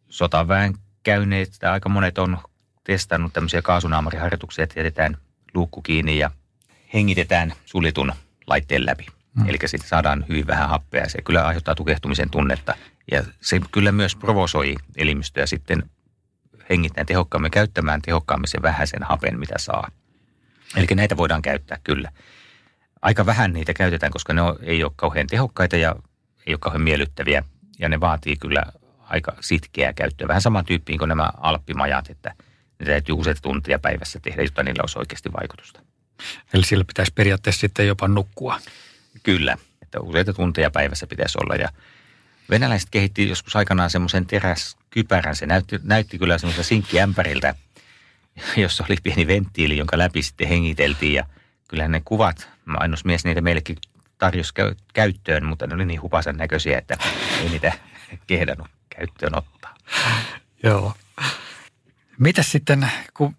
[0.09, 2.38] Sotaväen käyneet, tai aika monet on
[2.85, 5.16] testannut tämmöisiä kaasunaamariharjoituksia, että jätetään
[5.54, 6.31] luukku kiinni ja
[6.94, 8.12] hengitetään suljetun
[8.46, 9.07] laitteen läpi.
[9.35, 9.49] Mm.
[9.49, 12.75] Eli siitä saadaan hyvin vähän happea ja se kyllä aiheuttaa tukehtumisen tunnetta.
[13.11, 15.91] Ja se kyllä myös provosoi elimistöä sitten
[16.71, 19.91] hengittämään tehokkaammin, käyttämään tehokkaammin sen vähäisen hapen, mitä saa.
[20.77, 22.12] Eli näitä voidaan käyttää kyllä.
[23.03, 25.95] Aika vähän niitä käytetään, koska ne ei ole kauhean tehokkaita ja
[26.47, 27.45] ei ole kauhean miellyttäviä.
[27.79, 28.62] Ja ne vaatii kyllä
[29.01, 30.29] aika sitkeää käyttöä.
[30.29, 32.35] Vähän saman tyyppiin kuin nämä alppimajat, että
[32.81, 35.81] ne täytyy useita tuntia päivässä tehdä, jotta niillä olisi oikeasti vaikutusta.
[36.55, 38.61] Eli sillä pitäisi periaatteessa sitten jopa nukkua.
[39.22, 41.68] Kyllä, että useita tunteja päivässä pitäisi olla ja
[42.50, 45.37] venäläiset kehitti joskus aikanaan semmoisen teräskypärän.
[45.37, 47.54] Se näytti, näytti kyllä semmoisen sinkkiämpäriltä,
[48.57, 51.24] jossa oli pieni venttiili, jonka läpi sitten hengiteltiin ja
[51.68, 53.76] kyllähän ne kuvat, mainosmies niitä meillekin
[54.18, 54.54] tarjosi
[54.94, 56.98] käyttöön, mutta ne oli niin hupasan näköisiä, että
[57.40, 57.72] ei niitä
[58.26, 59.74] kehdannut käyttöön ottaa.
[60.62, 60.94] Joo.
[62.18, 63.37] Mitäs sitten, kun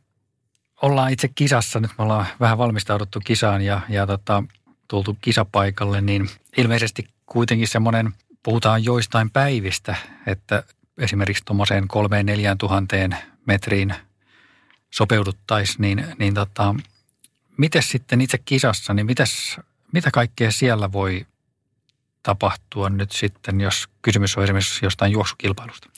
[0.81, 4.43] ollaan itse kisassa, nyt me ollaan vähän valmistauduttu kisaan ja, ja tota,
[4.89, 9.95] tultu kisapaikalle, niin ilmeisesti kuitenkin semmoinen, puhutaan joistain päivistä,
[10.28, 10.63] että
[10.97, 13.95] esimerkiksi tuommoiseen kolmeen neljään tuhanteen metriin
[14.91, 16.75] sopeuduttaisiin, niin, niin tota,
[17.58, 19.58] miten sitten itse kisassa, niin mitäs,
[19.93, 21.25] mitä kaikkea siellä voi
[22.23, 25.89] tapahtua nyt sitten, jos kysymys on esimerkiksi jostain juoksukilpailusta?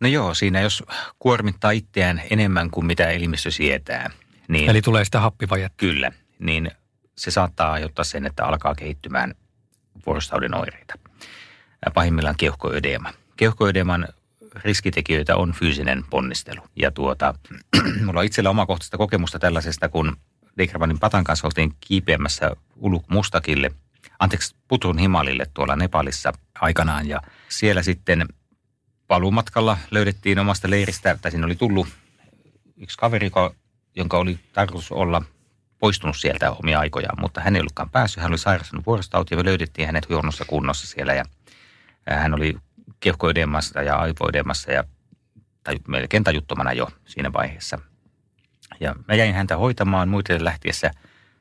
[0.00, 0.82] No joo, siinä jos
[1.18, 4.10] kuormittaa itseään enemmän kuin mitä elimistö sietää.
[4.48, 5.76] Niin, Eli tulee sitä happivajetta.
[5.76, 6.70] Kyllä, niin
[7.20, 9.34] se saattaa aiheuttaa sen, että alkaa kehittymään
[10.06, 10.94] vuorostaudin oireita.
[11.94, 13.12] Pahimmillaan keuhkoödeema.
[13.36, 14.08] Keuhkoödeeman
[14.64, 16.60] riskitekijöitä on fyysinen ponnistelu.
[16.76, 17.34] Ja tuota,
[18.04, 20.16] mulla on itsellä omakohtaista kokemusta tällaisesta, kun
[20.58, 23.70] Degravanin patan kanssa oltiin kiipeämässä Uluk Mustakille,
[24.18, 27.08] anteeksi, Putrun Himalille tuolla Nepalissa aikanaan.
[27.08, 28.28] Ja siellä sitten
[29.06, 31.88] paluumatkalla löydettiin omasta leiristä, tai siinä oli tullut
[32.76, 33.30] yksi kaveri,
[33.96, 35.22] jonka oli tarkoitus olla
[35.80, 38.22] poistunut sieltä omia aikojaan, mutta hän ei ollutkaan päässyt.
[38.22, 41.24] Hän oli sairastunut vuorostautia ja me löydettiin hänet huonossa kunnossa siellä ja
[42.08, 42.56] hän oli
[43.00, 44.84] keuhkoidemassa ja aivoidemassa ja
[45.64, 47.78] tai melkein tajuttomana jo siinä vaiheessa.
[48.80, 50.90] Ja mä jäin häntä hoitamaan muiden lähtiessä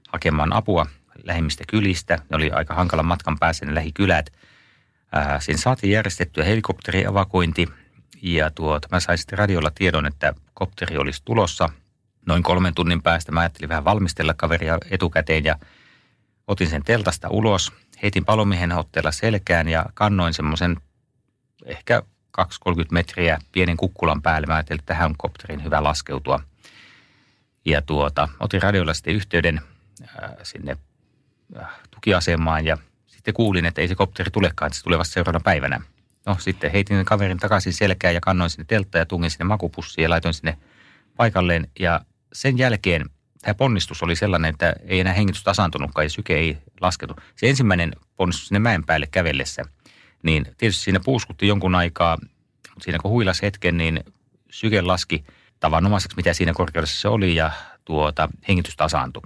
[0.08, 0.86] hakemaan apua
[1.24, 2.16] lähimmistä kylistä.
[2.30, 4.30] Ne oli aika hankala matkan päässä ne lähikylät.
[5.40, 7.68] Siinä saatiin järjestettyä helikopteriavakointi
[8.22, 11.70] ja tuota, mä sain sitten radiolla tiedon, että kopteri olisi tulossa–
[12.30, 15.56] noin kolmen tunnin päästä mä ajattelin vähän valmistella kaveria etukäteen ja
[16.48, 17.72] otin sen teltasta ulos,
[18.04, 20.78] heitin palomiehen otteella selkään ja kannoin semmoisen
[21.66, 22.04] ehkä
[22.42, 22.44] 2-30
[22.92, 24.48] metriä pienen kukkulan päälle.
[24.48, 26.40] Mä ajattelin, että tähän kopterin hyvä laskeutua.
[27.66, 29.62] Ja tuota, otin radiolla sitten yhteyden
[30.02, 30.78] äh, sinne
[31.62, 32.78] äh, tukiasemaan ja
[33.08, 35.82] sitten kuulin, että ei se kopteri tulekaan, että se tulee vasta seuraavana päivänä.
[36.26, 40.10] No sitten heitin kaverin takaisin selkään ja kannoin sinne teltta ja tungin sinne makupussiin ja
[40.10, 40.58] laitoin sinne
[41.18, 41.68] paikalleen.
[41.80, 42.02] Ja
[42.34, 43.10] sen jälkeen
[43.42, 47.22] tämä ponnistus oli sellainen, että ei enää hengitys tasaantunutkaan ja syke ei laskenut.
[47.36, 49.64] Se ensimmäinen ponnistus sinne mäen päälle kävellessä,
[50.24, 52.18] Niin tietysti siinä puuskutti jonkun aikaa,
[52.70, 54.04] mutta siinä kun huilas hetken, niin
[54.50, 55.24] syke laski
[55.60, 57.52] tavanomaiseksi, mitä siinä korkeudessa se oli ja
[57.86, 59.22] tuota, hengitys tasaantui.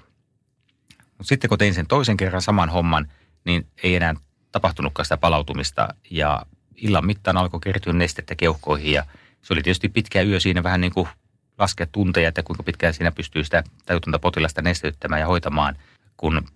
[0.97, 3.11] Mutta sitten kun tein sen toisen kerran saman homman,
[3.45, 4.15] niin ei enää
[4.51, 6.45] tapahtunutkaan sitä palautumista ja
[6.75, 9.05] illan mittaan alkoi kertyä nestettä keuhkoihin ja
[9.41, 11.07] se oli tietysti pitkä yö siinä vähän niin kuin
[11.57, 15.75] laskea tunteja, että kuinka pitkään siinä pystyy sitä tajutonta potilasta nesteyttämään ja hoitamaan,
[16.17, 16.47] kun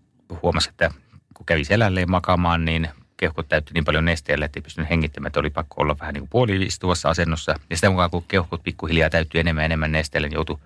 [0.41, 0.91] huomasi, että
[1.33, 5.39] kun kävi selälleen makaamaan, niin keuhkot täytti niin paljon nesteellä, että ei pystynyt hengittämään, että
[5.39, 7.55] oli pakko olla vähän niin kuin puoliistuvassa asennossa.
[7.69, 10.59] Ja sitä mukaan, kun keuhkot pikkuhiljaa täyttyi enemmän ja enemmän nesteellä, niin joutui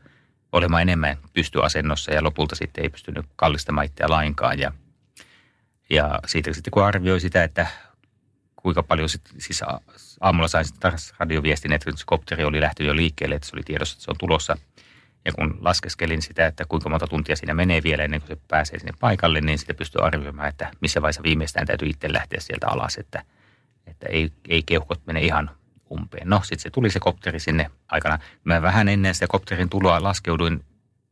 [0.52, 4.60] olemaan enemmän pystyasennossa ja lopulta sitten ei pystynyt kallistamaan itseä lainkaan.
[4.60, 4.72] Ja,
[5.90, 7.68] ja siitä sitten kun arvioi sitä, että
[8.62, 9.64] kuinka paljon sit, siis
[10.22, 13.96] aamulla sain sitten radioviestin, että se kopteri oli lähtenyt jo liikkeelle, että se oli tiedossa,
[13.96, 14.58] että se on tulossa.
[15.26, 18.80] Ja kun laskeskelin sitä, että kuinka monta tuntia siinä menee vielä ennen kuin se pääsee
[18.80, 22.98] sinne paikalle, niin sitä pystyy arvioimaan, että missä vaiheessa viimeistään täytyy itse lähteä sieltä alas,
[22.98, 23.24] että,
[23.88, 25.52] että ei, ei keuhkot mene ihan
[25.92, 26.30] umpeen.
[26.30, 28.20] No, sitten se tuli se kopteri sinne aikana.
[28.44, 30.66] Mä vähän ennen sitä kopterin tuloa laskeuduin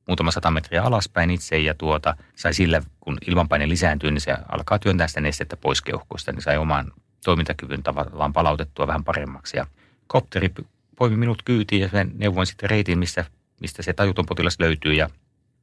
[0.07, 4.79] muutama sata metriä alaspäin itse ja tuota, sai sillä, kun ilmanpaine lisääntyy, niin se alkaa
[4.79, 6.91] työntää sitä nestettä pois keuhkoista, niin sai oman
[7.25, 9.57] toimintakyvyn tavallaan palautettua vähän paremmaksi.
[9.57, 9.65] Ja
[10.07, 10.51] kopteri
[10.95, 13.25] poimi minut kyytiin ja neuvoin sitten reitin, missä,
[13.61, 15.09] mistä se tajuton potilas löytyy ja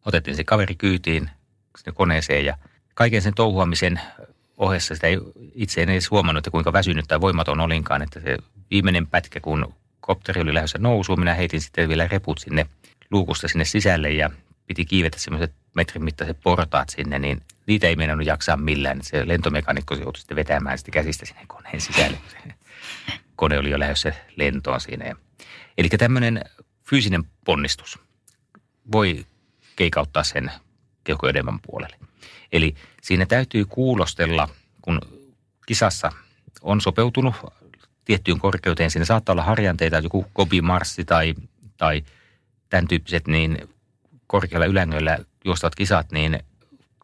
[0.06, 1.30] otettiin se kaveri kyytiin
[1.78, 2.58] sinne koneeseen ja
[2.94, 4.00] kaiken sen touhuamisen
[4.56, 5.18] ohessa sitä ei,
[5.54, 8.38] itse en edes huomannut, että kuinka väsynyt tai voimaton olinkaan, että se
[8.70, 12.66] viimeinen pätkä, kun kopteri oli lähdössä nousuun, minä heitin sitten vielä reput sinne
[13.10, 14.30] luukusta sinne sisälle ja
[14.66, 19.02] piti kiivetä semmoiset metrin mittaiset portaat sinne, niin niitä ei meinannut jaksaa millään.
[19.02, 22.18] Se lentomekanikko joutui sitten vetämään sitten käsistä sinne koneen sisälle.
[23.36, 25.14] Kone oli jo lähdössä lentoon siinä.
[25.78, 26.44] Eli tämmöinen
[26.84, 27.98] fyysinen ponnistus
[28.92, 29.26] voi
[29.76, 30.50] keikauttaa sen
[31.04, 31.96] keuhkoedemän puolelle.
[32.52, 34.48] Eli siinä täytyy kuulostella,
[34.82, 35.00] kun
[35.66, 36.12] kisassa
[36.62, 37.34] on sopeutunut
[38.04, 38.90] tiettyyn korkeuteen.
[38.90, 41.34] Siinä saattaa olla harjanteita, joku Kobi Marssi tai,
[41.76, 42.04] tai
[42.68, 43.68] tämän tyyppiset, niin
[44.26, 46.38] korkealla ylängöllä juostavat kisat, niin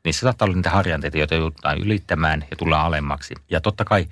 [0.04, 3.34] niissä saattaa olla niitä harjanteita, joita joudutaan ylittämään ja tullaan alemmaksi.
[3.50, 4.06] Ja totta kai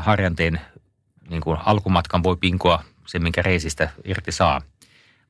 [0.00, 0.60] harjanteen
[1.30, 4.62] niin kuin alkumatkan voi pinkoa sen, minkä reisistä irti saa,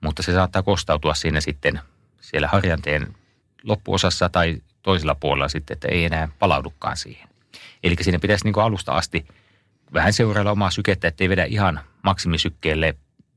[0.00, 1.80] mutta se saattaa kostautua siinä sitten
[2.20, 3.14] siellä harjanteen
[3.62, 7.28] loppuosassa tai toisella puolella sitten, että ei enää palaudukaan siihen.
[7.82, 9.26] Eli siinä pitäisi niin kuin alusta asti
[9.94, 12.94] vähän seurailla omaa sykettä, ettei vedä ihan maksimisykkeelle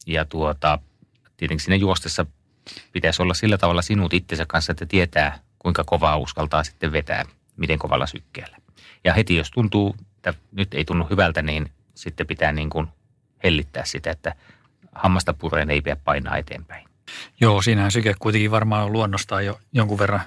[0.07, 0.79] ja tuota,
[1.37, 2.25] tietenkin siinä juostessa
[2.91, 7.25] pitäisi olla sillä tavalla sinut itsensä kanssa, että tietää, kuinka kovaa uskaltaa sitten vetää,
[7.57, 8.57] miten kovalla sykkeellä.
[9.03, 12.87] Ja heti jos tuntuu, että nyt ei tunnu hyvältä, niin sitten pitää niin kuin
[13.43, 14.35] hellittää sitä, että
[14.95, 16.89] hammasta pureen ei pidä painaa eteenpäin.
[17.41, 20.21] Joo, siinähän syke kuitenkin varmaan on luonnostaan jo jonkun verran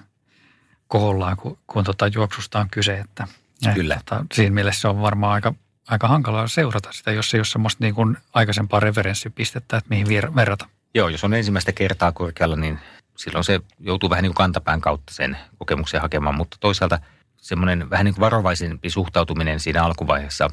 [0.88, 2.98] kohollaan, kun, kun tota juoksusta on kyse.
[2.98, 3.28] Että,
[3.74, 3.94] Kyllä.
[3.94, 5.54] Että, tota, siinä mielessä on varmaan aika,
[5.88, 10.68] aika hankalaa seurata sitä, jos ei ole semmoista niin kuin aikaisempaa referenssipistettä, että mihin verrata.
[10.94, 12.78] Joo, jos on ensimmäistä kertaa korkealla, niin
[13.16, 16.98] silloin se joutuu vähän niin kuin kantapään kautta sen kokemuksen hakemaan, mutta toisaalta
[17.36, 20.48] semmoinen vähän niin kuin varovaisempi suhtautuminen siinä alkuvaiheessa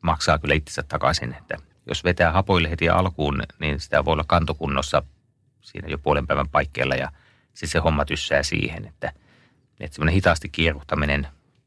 [0.00, 5.02] maksaa kyllä itsensä takaisin, että jos vetää hapoille heti alkuun, niin sitä voi olla kantokunnossa
[5.60, 7.10] siinä jo puolen päivän paikkeilla ja
[7.46, 9.12] sitten se homma tyssää siihen, että,
[9.80, 11.26] että semmoinen hitaasti kierruhtaminen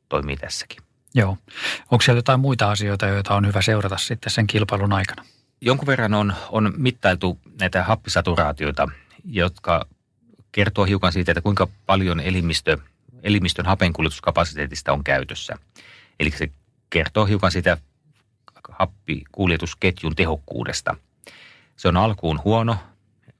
[0.09, 0.83] toimii tässäkin.
[1.13, 1.37] Joo.
[1.91, 5.23] Onko siellä jotain muita asioita, joita on hyvä seurata sitten sen kilpailun aikana?
[5.61, 8.87] Jonkun verran on, on mittailtu näitä happisaturaatioita,
[9.25, 9.85] jotka
[10.51, 12.77] kertoo hiukan siitä, että kuinka paljon elimistö,
[13.23, 15.55] elimistön hapenkuljetuskapasiteetista on käytössä.
[16.19, 16.49] Eli se
[16.89, 17.77] kertoo hiukan siitä
[18.69, 20.95] happikuljetusketjun tehokkuudesta.
[21.75, 22.77] Se on alkuun huono,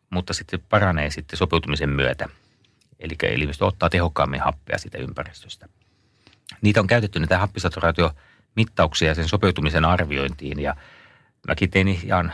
[0.09, 2.29] mutta sitten paranee sitten sopeutumisen myötä.
[2.99, 5.69] Eli elimistö ottaa tehokkaammin happea siitä ympäristöstä.
[6.61, 10.75] Niitä on käytetty näitä happisaturaatiomittauksia sen sopeutumisen arviointiin ja
[11.47, 12.33] mäkin tein ihan,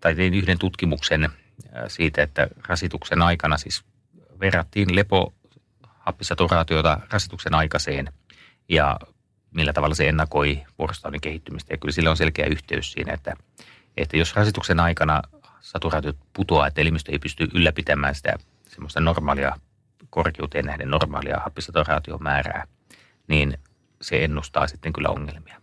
[0.00, 1.28] tai tein yhden tutkimuksen
[1.88, 3.84] siitä, että rasituksen aikana siis
[4.40, 8.12] verrattiin lepohappisaturaatiota rasituksen aikaiseen
[8.68, 8.98] ja
[9.50, 11.74] millä tavalla se ennakoi vuorostaudin kehittymistä.
[11.74, 13.34] Ja kyllä sillä on selkeä yhteys siinä, että,
[13.96, 15.22] että jos rasituksen aikana
[15.60, 18.34] saturaatiot putoaa, että elimistö ei pysty ylläpitämään sitä
[18.68, 19.56] semmoista normaalia
[20.10, 22.66] korkeuteen nähden normaalia happisaturaatiomäärää,
[23.28, 23.58] niin
[24.02, 25.60] se ennustaa sitten kyllä ongelmia.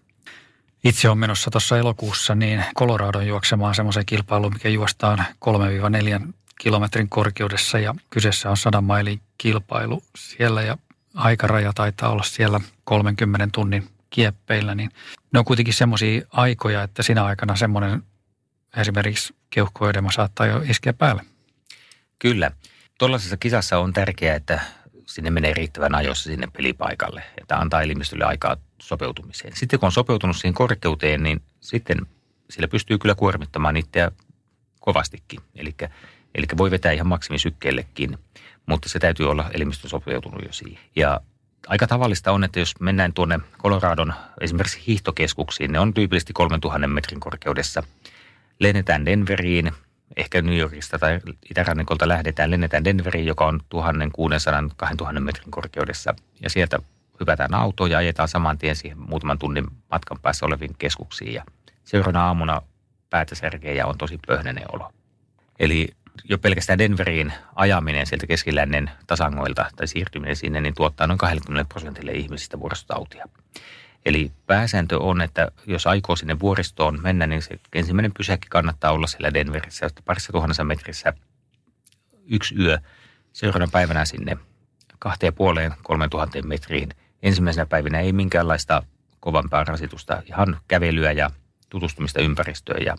[0.84, 5.24] Itse on menossa tuossa elokuussa niin Coloradon juoksemaan semmoisen kilpailuun, mikä juostaan 3-4
[6.62, 10.78] kilometrin korkeudessa ja kyseessä on 100 mailin kilpailu siellä ja
[11.16, 14.91] aikaraja taitaa olla siellä 30 tunnin kieppeillä, niin
[15.34, 18.03] ne on kuitenkin semmoisia aikoja, että siinä aikana semmoinen
[18.78, 21.22] esimerkiksi keuhkoedema saattaa jo iskeä päälle.
[22.20, 22.51] Kyllä.
[22.99, 24.62] Tuollaisessa kisassa on tärkeää, että
[25.05, 29.55] sinne menee riittävän ajoissa sinne pelipaikalle, että antaa elimistölle aikaa sopeutumiseen.
[29.55, 31.97] Sitten kun on sopeutunut siihen korkeuteen, niin sitten
[32.49, 34.12] sillä pystyy kyllä kuormittamaan itseä
[34.80, 35.39] kovastikin.
[35.55, 35.76] Eli,
[36.36, 38.17] eli voi vetää ihan maksimisykkeellekin,
[38.65, 40.84] mutta se täytyy olla elimistö sopeutunut jo siihen.
[40.95, 41.21] Ja
[41.67, 47.19] aika tavallista on, että jos mennään tuonne Coloradon esimerkiksi hiihtokeskuksiin, ne on tyypillisesti 3000 metrin
[47.19, 47.84] korkeudessa.
[48.59, 49.71] Lennetään Denveriin,
[50.17, 51.19] ehkä New Yorkista tai
[51.49, 53.59] itärannikolta lähdetään, lennetään Denveriin, joka on
[55.15, 56.15] 1600-2000 metrin korkeudessa.
[56.43, 56.79] Ja sieltä
[57.19, 61.34] hypätään autoon ja ajetaan saman tien siihen muutaman tunnin matkan päässä oleviin keskuksiin.
[61.34, 61.43] Ja
[61.84, 62.61] seuraavana aamuna
[63.09, 64.93] päätä särkee ja on tosi pöhnäinen olo.
[65.59, 65.89] Eli
[66.24, 72.12] jo pelkästään Denveriin ajaminen sieltä keskilännen tasangoilta tai siirtyminen sinne, niin tuottaa noin 20 prosentille
[72.12, 73.26] ihmisistä vuoristotautia.
[74.05, 79.07] Eli pääsääntö on, että jos aikoo sinne vuoristoon mennä, niin se ensimmäinen pysäkki kannattaa olla
[79.07, 81.14] siellä Denverissä, parissa tuhannessa metrissä
[82.26, 82.80] yksi yö.
[83.34, 84.38] Seuraavana päivänä sinne
[84.99, 86.89] kahteen puoleen, kolmen tuhanteen metriin.
[87.24, 88.84] Ensimmäisenä päivinä ei minkäänlaista
[89.20, 91.30] kovampaa rasitusta, ihan kävelyä ja
[91.70, 92.95] tutustumista ympäristöön ja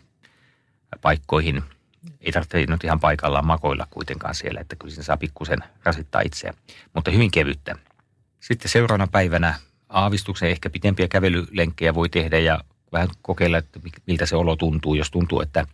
[1.00, 1.62] paikkoihin.
[2.20, 6.54] Ei tarvitse nyt ihan paikallaan makoilla kuitenkaan siellä, että kyllä siinä saa pikkusen rasittaa itseä,
[6.94, 7.74] mutta hyvin kevyttä.
[8.40, 9.54] Sitten seuraavana päivänä
[9.88, 12.60] aavistuksen ehkä pitempiä kävelylenkkejä voi tehdä ja
[12.92, 14.94] vähän kokeilla, että miltä se olo tuntuu.
[14.94, 15.66] Jos tuntuu, että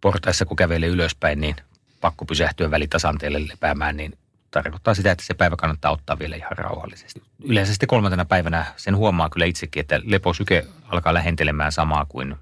[0.00, 1.56] portaissa kun kävelee ylöspäin, niin
[2.00, 4.18] pakko pysähtyä välitasanteelle lepäämään, niin
[4.50, 7.22] tarkoittaa sitä, että se päivä kannattaa ottaa vielä ihan rauhallisesti.
[7.44, 12.36] Yleensä sitten kolmantena päivänä sen huomaa kyllä itsekin, että leposyke alkaa lähentelemään samaa kuin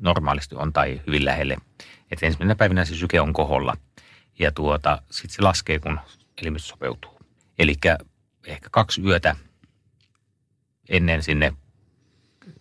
[0.00, 1.56] normaalisti on tai hyvin lähelle.
[2.10, 3.76] Että ensimmäisenä päivänä se syke on koholla
[4.38, 6.00] ja tuota, sitten se laskee, kun
[6.42, 7.20] elimistö sopeutuu.
[7.58, 7.74] Eli
[8.46, 9.36] ehkä kaksi yötä
[10.88, 11.52] ennen sinne,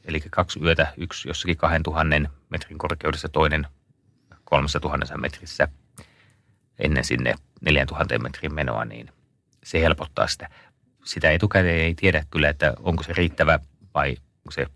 [0.06, 3.68] eli kaksi yötä, yksi jossakin 2000 metrin korkeudessa, toinen
[4.44, 5.68] 3000 metrissä
[6.80, 9.10] ennen sinne 4000 metrin menoa, niin
[9.64, 10.50] se helpottaa sitä.
[11.06, 13.60] Sitä etukäteen ei tiedä kyllä, että onko se riittävä
[13.94, 14.68] vai onko se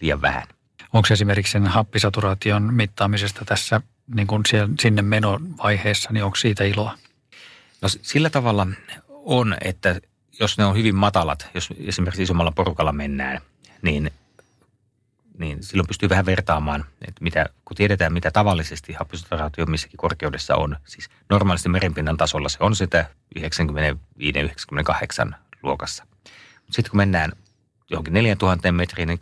[0.00, 0.48] liian vähän.
[0.92, 3.80] Onko esimerkiksi sen happisaturaation mittaamisesta tässä
[4.14, 6.98] niin kuin siellä, sinne menovaiheessa, niin onko siitä iloa?
[7.82, 8.66] No sillä tavalla
[9.08, 10.00] on, että
[10.40, 13.40] jos ne on hyvin matalat, jos esimerkiksi isommalla porukalla mennään,
[13.82, 14.10] niin,
[15.38, 20.76] niin silloin pystyy vähän vertaamaan, että mitä, kun tiedetään, mitä tavallisesti happisaturaatio missäkin korkeudessa on.
[20.86, 23.42] Siis normaalisti merenpinnan tasolla se on sitä 95-98
[25.62, 26.06] luokassa.
[26.70, 27.32] Sitten kun mennään
[27.90, 29.18] johonkin 4000 metriin, niin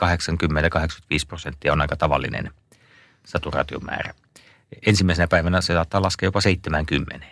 [1.22, 2.50] 80-85 prosenttia on aika tavallinen
[3.24, 4.14] saturaatiomäärä.
[4.86, 7.26] Ensimmäisenä päivänä se saattaa laskea jopa 70.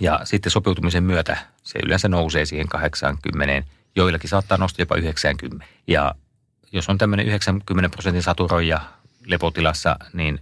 [0.00, 5.66] Ja sitten sopeutumisen myötä se yleensä nousee siihen 80, joillakin saattaa nostaa jopa 90.
[5.86, 6.14] Ja
[6.72, 8.80] jos on tämmöinen 90 prosentin saturoija
[9.26, 10.40] lepotilassa, niin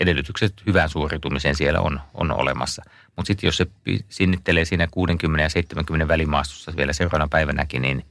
[0.00, 2.82] edellytykset hyvään suoritumiseen siellä on, on olemassa.
[3.16, 3.66] Mutta sitten jos se
[4.08, 8.06] sinnittelee siinä 60 ja 70 välimaastossa vielä seuraavana päivänäkin, niin,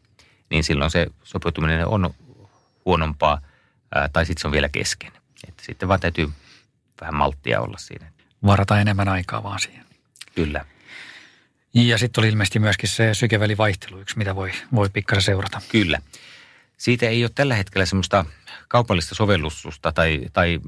[0.50, 2.14] niin silloin se sopeutuminen on
[2.86, 3.42] huonompaa
[3.96, 5.12] ää, tai sitten se on vielä kesken.
[5.48, 6.30] Että sitten vaan täytyy
[7.02, 8.12] vähän malttia olla siinä.
[8.46, 9.86] Varata enemmän aikaa vaan siihen.
[10.36, 10.66] Kyllä.
[11.74, 15.62] Ja sitten oli ilmeisesti myöskin se sykevälivaihtelu yksi, mitä voi, voi pikkasen seurata.
[15.72, 16.00] Kyllä.
[16.78, 18.26] Siitä ei ole tällä hetkellä semmoista
[18.68, 20.60] kaupallista sovellusta tai, tai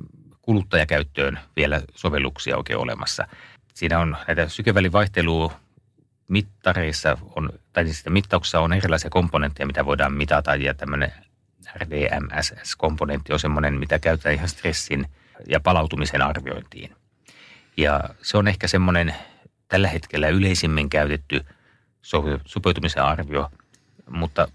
[0.42, 3.28] kuluttajakäyttöön vielä sovelluksia oikein olemassa.
[3.74, 5.60] Siinä on näitä sykevälivaihtelua
[6.28, 11.14] mittareissa, on, tai siis mittauksessa on erilaisia komponentteja, mitä voidaan mitata, ja tämmöinen
[11.76, 15.08] RDMSS-komponentti on semmoinen, mitä käytetään ihan stressin
[15.50, 16.96] ja palautumisen arviointiin.
[17.78, 19.16] Ja se on ehkä semmoinen
[19.68, 21.46] tällä hetkellä yleisimmin käytetty
[22.46, 23.52] sopeutumisen arvio,
[24.10, 24.48] mutta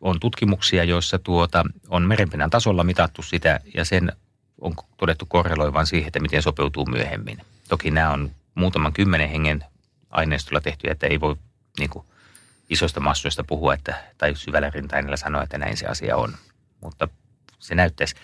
[0.00, 4.12] on tutkimuksia, joissa tuota, on merenpinnan tasolla mitattu sitä ja sen
[4.60, 7.38] on todettu korreloivan siihen, että miten sopeutuu myöhemmin.
[7.68, 9.64] Toki nämä on muutaman kymmenen hengen
[10.10, 11.36] aineistolla tehty, että ei voi
[11.78, 12.06] niin kuin,
[12.70, 16.34] isoista massoista puhua että, tai syvällä rintainella sanoa, että näin se asia on.
[16.80, 17.08] Mutta
[17.58, 18.14] se näyttäisi.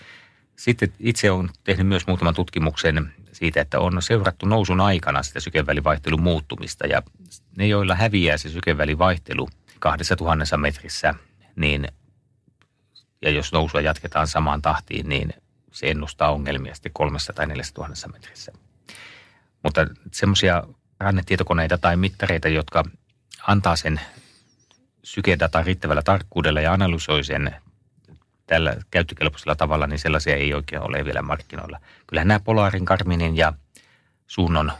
[0.57, 6.23] Sitten itse olen tehnyt myös muutaman tutkimuksen siitä, että on seurattu nousun aikana sitä sykevälivaihteluun
[6.23, 7.01] muuttumista ja
[7.57, 9.49] ne, joilla häviää se sykevälivaihtelu
[9.79, 11.13] kahdessa tuhannessa metrissä,
[11.55, 11.87] niin
[13.21, 15.33] ja jos nousua jatketaan samaan tahtiin, niin
[15.71, 18.51] se ennustaa ongelmia sitten kolmessa tai neljässä tuhannessa metrissä.
[19.63, 20.63] Mutta semmoisia
[20.99, 22.83] rannetietokoneita tai mittareita, jotka
[23.47, 24.01] antaa sen
[25.03, 27.55] sykedatan riittävällä tarkkuudella ja analysoi sen
[28.47, 31.79] tällä käyttökelpoisella tavalla, niin sellaisia ei oikein ole vielä markkinoilla.
[32.07, 33.53] Kyllähän nämä Polarin, Karminin ja
[34.27, 34.71] Suunnon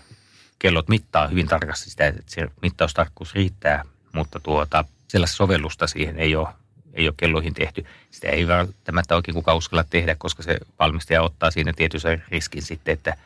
[0.60, 6.36] kellot mittaa hyvin tarkasti sitä, että se mittaustarkkuus riittää, mutta tuota, sellaista sovellusta siihen ei
[6.36, 6.48] ole,
[6.94, 7.86] ei ole kelloihin tehty.
[8.12, 12.94] Sitä ei välttämättä oikein kukaan uskalla tehdä, koska se valmistaja ottaa siinä tietyn riskin sitten,
[12.94, 13.18] että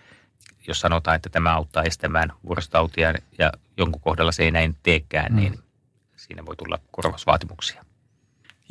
[0.67, 5.39] jos sanotaan, että tämä auttaa estämään vuorostautia ja jonkun kohdalla se ei näin teekään, mm.
[5.39, 5.59] niin
[6.15, 7.85] siinä voi tulla korvausvaatimuksia.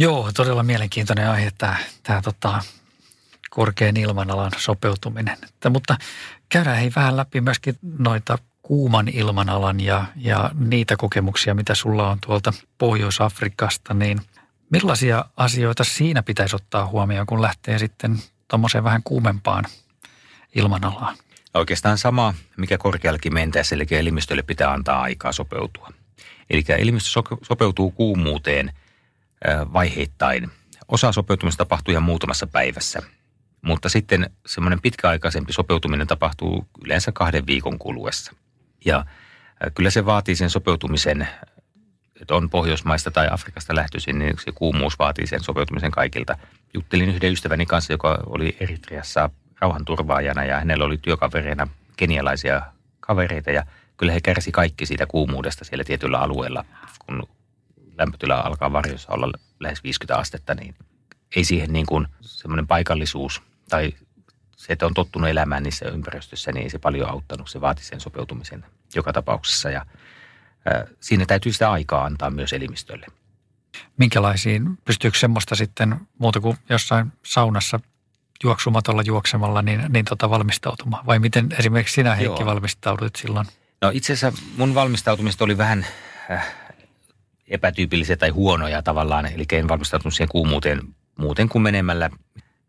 [0.01, 2.63] Joo, todella mielenkiintoinen aihe tämä, tämä tota,
[3.51, 5.37] korkean ilmanalan sopeutuminen.
[5.49, 5.97] Että, mutta
[6.49, 12.19] käydään hei vähän läpi myöskin noita kuuman ilmanalan ja, ja niitä kokemuksia, mitä sulla on
[12.27, 14.21] tuolta Pohjois-Afrikasta, niin
[14.71, 19.65] millaisia asioita siinä pitäisi ottaa huomioon, kun lähtee sitten tuommoiseen vähän kuumempaan
[20.55, 21.17] ilmanalaan?
[21.55, 25.89] Oikeastaan sama, mikä korkeallakin mentäessä, eli elimistölle pitää antaa aikaa sopeutua.
[26.51, 27.11] Eli elimistö
[27.43, 28.73] sopeutuu kuumuuteen
[29.73, 30.51] vaiheittain.
[30.89, 33.03] Osa sopeutumista tapahtuu ihan muutamassa päivässä,
[33.63, 38.33] mutta sitten semmoinen pitkäaikaisempi sopeutuminen tapahtuu yleensä kahden viikon kuluessa.
[38.85, 39.05] Ja
[39.75, 41.29] kyllä se vaatii sen sopeutumisen,
[42.21, 46.39] että on Pohjoismaista tai Afrikasta lähtöisin, niin se kuumuus vaatii sen sopeutumisen kaikilta.
[46.75, 49.31] Juttelin yhden ystäväni kanssa, joka oli Eritreassa
[49.61, 52.63] rauhanturvaajana ja hänellä oli työkavereina kenialaisia
[53.01, 53.65] kavereita ja
[53.97, 56.65] kyllä he kärsi kaikki siitä kuumuudesta siellä tietyllä alueella,
[57.07, 57.29] kun
[58.01, 60.75] lämpötila alkaa varjossa olla lähes 50 astetta, niin
[61.37, 63.93] ei siihen niin kuin semmoinen paikallisuus tai
[64.57, 67.49] se, että on tottunut elämään niissä ympäristöissä, niin ei se paljon auttanut.
[67.49, 69.87] Se vaati sen sopeutumisen joka tapauksessa ja
[70.67, 73.07] ää, siinä täytyy sitä aikaa antaa myös elimistölle.
[73.97, 77.81] Minkälaisiin, pystyykö semmoista sitten muuta kuin jossain saunassa
[78.45, 81.07] juoksumatolla juoksemalla niin, niin tota valmistautumaan?
[81.07, 82.47] Vai miten esimerkiksi sinä Heikki Joo.
[82.47, 83.47] valmistaudut silloin?
[83.83, 85.87] No itse asiassa mun valmistautumista oli vähän
[86.31, 86.55] äh,
[87.51, 89.27] epätyypillisiä tai huonoja tavallaan.
[89.27, 90.81] Eli en valmistautunut siihen kuumuuteen
[91.19, 92.11] muuten kuin menemällä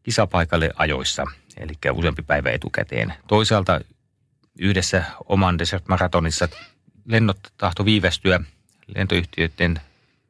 [0.04, 1.26] kisapaikalle ajoissa,
[1.58, 3.14] eli useampi päivä etukäteen.
[3.28, 3.82] Toisaalta
[4.60, 6.48] yhdessä oman Desert Marathonissa
[7.06, 8.40] lennot tahto viivästyä
[8.96, 9.82] lentoyhtiöiden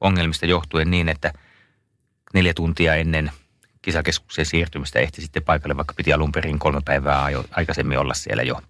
[0.01, 1.33] ongelmista johtuen niin, että
[2.33, 3.31] neljä tuntia ennen
[3.81, 8.43] kisakeskuksen siirtymistä ehti sitten paikalle, vaikka piti alun perin kolme päivää ajo, aikaisemmin olla siellä
[8.43, 8.61] jo.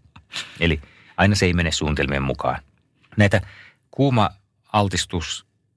[0.59, 0.81] Eli
[1.17, 2.59] aina se ei mene suunnitelmien mukaan.
[3.17, 3.41] Näitä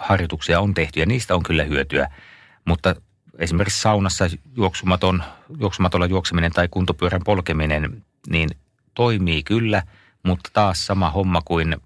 [0.05, 2.11] kuuma-altistusharjoituksia on tehty ja niistä on kyllä hyötyä,
[2.65, 2.95] mutta
[3.39, 4.25] esimerkiksi saunassa
[4.57, 5.23] juoksumaton,
[5.59, 8.51] juoksumatolla juokseminen tai kuntopyörän polkeminen, niin
[8.95, 9.83] toimii kyllä,
[10.23, 11.77] mutta taas sama homma kuin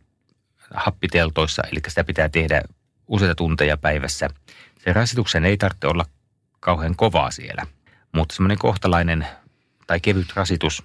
[0.75, 2.63] happiteltoissa, eli sitä pitää tehdä
[3.09, 4.31] useita tunteja päivässä.
[4.79, 6.05] Se rasituksen ei tarvitse olla
[6.61, 7.67] kauhean kovaa siellä,
[8.13, 9.27] mutta semmoinen kohtalainen
[9.87, 10.83] tai kevyt rasitus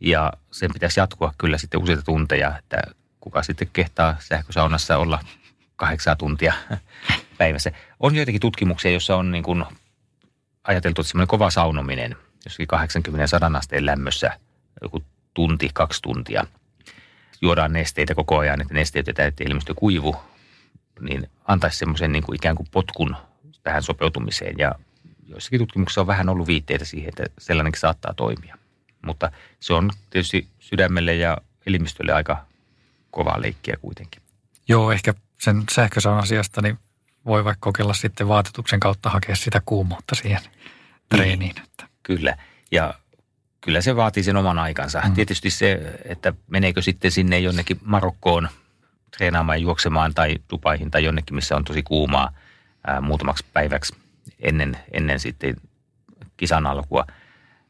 [0.00, 2.82] ja sen pitäisi jatkua kyllä sitten useita tunteja, että
[3.20, 5.18] kuka sitten kehtaa sähkösaunassa olla
[5.76, 6.54] kahdeksaa tuntia
[7.38, 7.72] päivässä.
[8.00, 9.64] On joitakin tutkimuksia, joissa on niin kuin
[10.64, 12.68] ajateltu, että semmoinen kova saunominen, jossakin
[13.52, 14.38] 80-100 asteen lämmössä
[14.82, 15.04] joku
[15.34, 16.46] tunti, kaksi tuntia.
[17.42, 20.16] Juodaan nesteitä koko ajan, että nesteytetään, että ilmestö kuivu,
[21.00, 23.16] niin antaisi semmoisen niin kuin ikään kuin potkun
[23.62, 24.54] tähän sopeutumiseen.
[24.58, 24.74] Ja
[25.26, 28.58] joissakin tutkimuksissa on vähän ollut viitteitä siihen, että sellainenkin saattaa toimia.
[29.06, 32.46] Mutta se on tietysti sydämelle ja elimistölle aika
[33.10, 34.22] kovaa leikkiä kuitenkin.
[34.68, 36.78] Joo, ehkä sen sähkösaunan sijasta niin
[37.26, 40.40] voi vaikka kokeilla sitten vaatetuksen kautta hakea sitä kuumuutta siihen
[41.08, 41.38] treeniin.
[41.38, 41.86] Niin, että.
[42.02, 42.36] Kyllä,
[42.72, 42.94] ja
[43.60, 45.02] kyllä se vaatii sen oman aikansa.
[45.04, 45.14] Mm.
[45.14, 48.48] Tietysti se, että meneekö sitten sinne jonnekin Marokkoon
[49.16, 52.32] treenaamaan ja juoksemaan tai Dubaihin tai jonnekin, missä on tosi kuumaa
[52.86, 53.94] ää, muutamaksi päiväksi
[54.40, 55.56] ennen, ennen sitten
[56.36, 57.06] kisan alkua.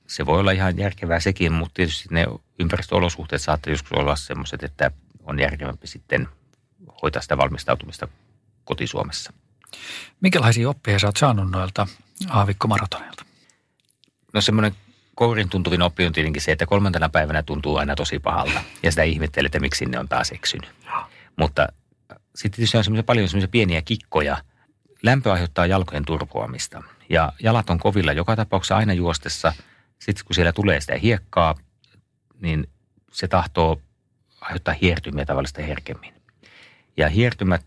[0.07, 2.27] Se voi olla ihan järkevää sekin, mutta tietysti ne
[2.59, 4.91] ympäristöolosuhteet saattaa joskus olla semmoiset, että
[5.25, 6.29] on järkevämpi sitten
[7.03, 8.09] hoitaa sitä valmistautumista
[8.65, 9.33] kotisuomessa.
[10.21, 11.87] Minkälaisia oppeja sä oot saanut noilta
[12.29, 13.25] aavikkomaratoneilta?
[14.33, 14.73] No semmoinen
[15.15, 18.63] kourin tuntuvin oppi on tietenkin se, että kolmantena päivänä tuntuu aina tosi pahalta.
[18.83, 20.71] Ja sitä ihmettelee, että miksi ne on taas eksynyt.
[21.37, 21.69] Mutta
[22.35, 24.37] sitten tietysti on semmoisia paljon semmoisia pieniä kikkoja.
[25.03, 26.83] Lämpö aiheuttaa jalkojen turpoamista.
[27.09, 29.53] Ja jalat on kovilla joka tapauksessa aina juostessa.
[29.99, 31.55] Sitten kun siellä tulee sitä hiekkaa,
[32.41, 32.69] niin
[33.13, 33.81] se tahtoo
[34.41, 36.22] aiheuttaa hiertymiä tavallista herkemmin.
[36.97, 37.67] Ja hiertymät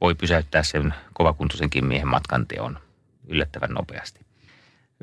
[0.00, 2.78] voi pysäyttää sen kovakuntoisenkin miehen matkan teon
[3.26, 4.20] yllättävän nopeasti.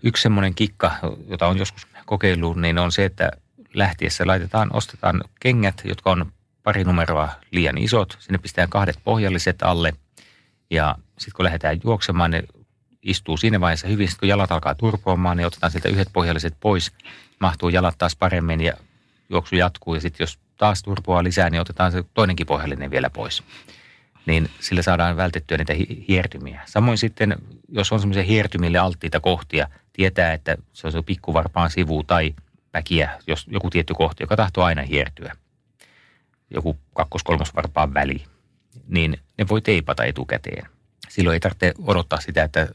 [0.03, 0.91] Yksi semmoinen kikka,
[1.27, 3.31] jota on joskus kokeillut, niin on se, että
[3.73, 6.31] lähtiessä laitetaan, ostetaan kengät, jotka on
[6.63, 8.17] pari numeroa liian isot.
[8.19, 9.93] Sinne pistetään kahdet pohjalliset alle
[10.69, 12.43] ja sitten kun lähdetään juoksemaan, ne
[13.01, 14.07] istuu siinä vaiheessa hyvin.
[14.07, 16.91] Sitten kun jalat alkaa turpoamaan, niin otetaan sieltä yhdet pohjalliset pois.
[17.39, 18.73] Mahtuu jalat taas paremmin ja
[19.29, 19.95] juoksu jatkuu.
[19.95, 23.43] Ja sitten jos taas turpoaa lisää, niin otetaan se toinenkin pohjallinen vielä pois
[24.29, 25.73] niin sillä saadaan vältettyä niitä
[26.07, 26.61] hiertymiä.
[26.65, 27.35] Samoin sitten,
[27.69, 32.35] jos on semmoisia hiertymille alttiita kohtia, tietää, että se on se pikkuvarpaan sivu tai
[32.73, 35.35] väkiä, jos joku tietty kohti, joka tahtoo aina hiertyä,
[36.49, 38.23] joku kakkos-kolmosvarpaan väli,
[38.87, 40.69] niin ne voi teipata etukäteen.
[41.09, 42.67] Silloin ei tarvitse odottaa sitä, että,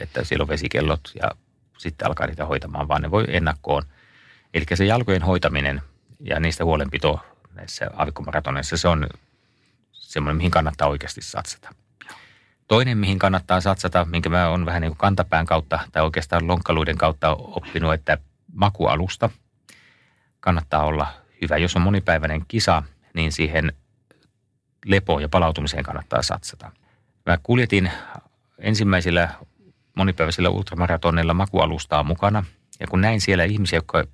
[0.00, 1.30] että siellä on vesikellot ja
[1.78, 3.82] sitten alkaa niitä hoitamaan, vaan ne voi ennakkoon.
[4.54, 5.82] Eli se jalkojen hoitaminen
[6.20, 7.20] ja niistä huolenpito
[7.54, 9.06] näissä aavikkomaratoneissa, se on
[9.92, 11.74] semmoinen, mihin kannattaa oikeasti satsata.
[12.68, 16.98] Toinen, mihin kannattaa satsata, minkä mä oon vähän niin kuin kantapään kautta tai oikeastaan lonkkaluiden
[16.98, 18.18] kautta oppinut, että
[18.52, 19.30] makualusta
[20.40, 21.06] kannattaa olla
[21.42, 21.56] hyvä.
[21.56, 22.82] Jos on monipäiväinen kisa,
[23.14, 23.72] niin siihen
[24.84, 26.72] lepoon ja palautumiseen kannattaa satsata.
[27.26, 27.90] Mä kuljetin
[28.58, 29.28] ensimmäisillä
[29.94, 32.44] monipäiväisillä ultramaratonilla makualustaa mukana.
[32.80, 34.04] Ja kun näin siellä ihmisiä, jotka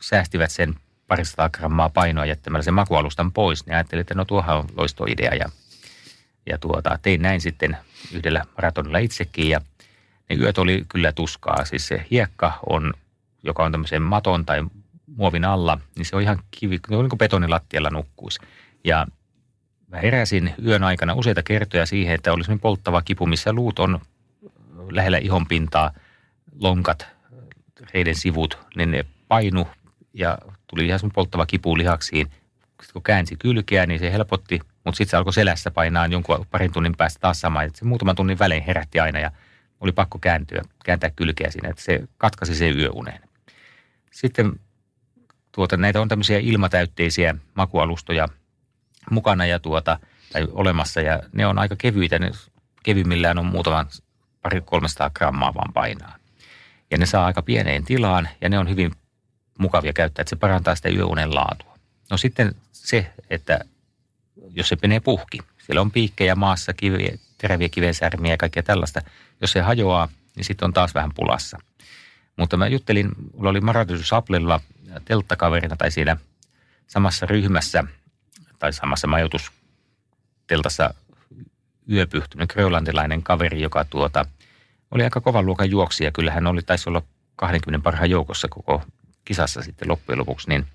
[0.00, 0.74] säästivät sen
[1.08, 5.48] parisataa grammaa painoa jättämällä sen makualustan pois, niin ajattelin, että no tuohan on loistoidea ja,
[6.46, 7.76] ja tuota, tein näin sitten
[8.12, 9.60] yhdellä maratonilla itsekin ja
[10.30, 11.64] ne yöt oli kyllä tuskaa.
[11.64, 12.94] Siis se hiekka on,
[13.42, 14.64] joka on tämmöisen maton tai
[15.06, 18.40] muovin alla, niin se on ihan kivi, niin kuin betonilattialla nukkuisi.
[18.84, 19.06] Ja
[19.88, 24.00] mä heräsin yön aikana useita kertoja siihen, että olisi polttava kipu, missä luut on
[24.90, 25.90] lähellä ihonpintaa,
[26.60, 27.06] lonkat,
[27.94, 29.68] reiden sivut, niin ne painu
[30.14, 32.26] ja tuli ihan polttava kipu lihaksiin.
[32.26, 36.72] Sitten kun käänsi kylkeä, niin se helpotti, mutta sitten se alkoi selässä painaa jonkun parin
[36.72, 37.60] tunnin päästä taas sama.
[37.74, 39.30] Se muutaman tunnin välein herätti aina ja
[39.80, 43.20] oli pakko kääntyä, kääntää kylkeä siinä, että se katkasi sen yöuneen.
[44.12, 44.60] Sitten
[45.52, 48.28] tuota, näitä on tämmöisiä ilmatäytteisiä makualustoja
[49.10, 49.98] mukana ja tuota,
[50.32, 52.18] tai olemassa ja ne on aika kevyitä.
[52.18, 52.30] Ne
[52.82, 53.86] kevymmillään on muutaman
[54.42, 56.16] pari 300 grammaa vaan painaa.
[56.90, 58.92] Ja ne saa aika pieneen tilaan ja ne on hyvin
[59.58, 61.78] mukavia käyttää, että se parantaa sitä yöunen laatua.
[62.10, 63.60] No sitten se, että
[64.50, 69.00] jos se menee puhki, siellä on piikkejä maassa, kiviä, teräviä kivensärmiä ja kaikkea tällaista.
[69.40, 71.58] Jos se hajoaa, niin sitten on taas vähän pulassa.
[72.36, 74.60] Mutta mä juttelin, mulla oli Marathon Saplella
[75.04, 76.16] telttakaverina tai siinä
[76.86, 77.84] samassa ryhmässä
[78.58, 80.94] tai samassa majoitusteltassa
[81.90, 84.26] yöpyhtynyt grönlantilainen kaveri, joka tuota,
[84.90, 86.12] oli aika kovan luokan juoksija.
[86.12, 87.02] Kyllä hän oli, taisi olla
[87.36, 88.82] 20 parhaan joukossa koko
[89.26, 90.66] kisassa sitten loppujen lopuksi, niin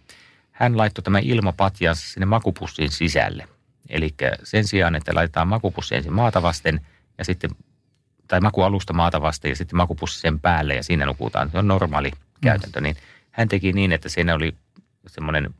[0.51, 3.47] hän laittoi tämän ilmapatjansa sinne makupussin sisälle.
[3.89, 6.81] Eli sen sijaan, että laitetaan makupussi ensin maata vasten
[7.17, 7.49] ja sitten,
[8.27, 11.51] tai makualusta maata vasten ja sitten makupussi sen päälle ja siinä nukutaan.
[11.51, 12.79] Se on normaali käytäntö.
[12.79, 12.83] Mm.
[12.83, 12.95] Niin
[13.31, 14.55] hän teki niin, että siinä oli
[15.07, 15.53] semmoinen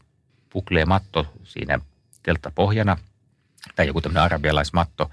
[0.86, 1.80] matto siinä
[2.24, 2.98] telttapohjana
[3.76, 5.12] tai joku tämmöinen arabialaismatto,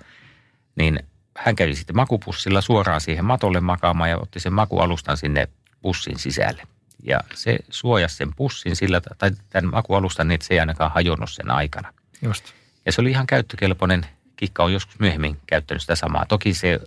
[0.77, 1.01] niin
[1.37, 5.49] hän kävi sitten makupussilla suoraan siihen matolle makaamaan ja otti sen makualustan sinne
[5.83, 6.63] pussin sisälle.
[7.05, 11.31] Ja se suojasi sen pussin sillä, tai tämän makualustan, niin että se ei ainakaan hajonnut
[11.31, 11.93] sen aikana.
[12.23, 12.45] Just.
[12.87, 14.07] Ja se oli ihan käyttökelpoinen.
[14.37, 16.27] Kikka on joskus myöhemmin käyttänyt sitä samaa.
[16.27, 16.81] Toki se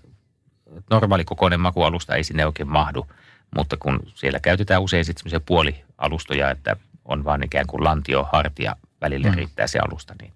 [0.89, 3.07] normaali kokoinen makualusta ei sinne oikein mahdu,
[3.55, 8.75] mutta kun siellä käytetään usein sitten semmoisia puolialustoja, että on vaan ikään kuin lantio, hartia,
[9.01, 9.35] välillä mm.
[9.35, 10.33] riittää se alusta, niin,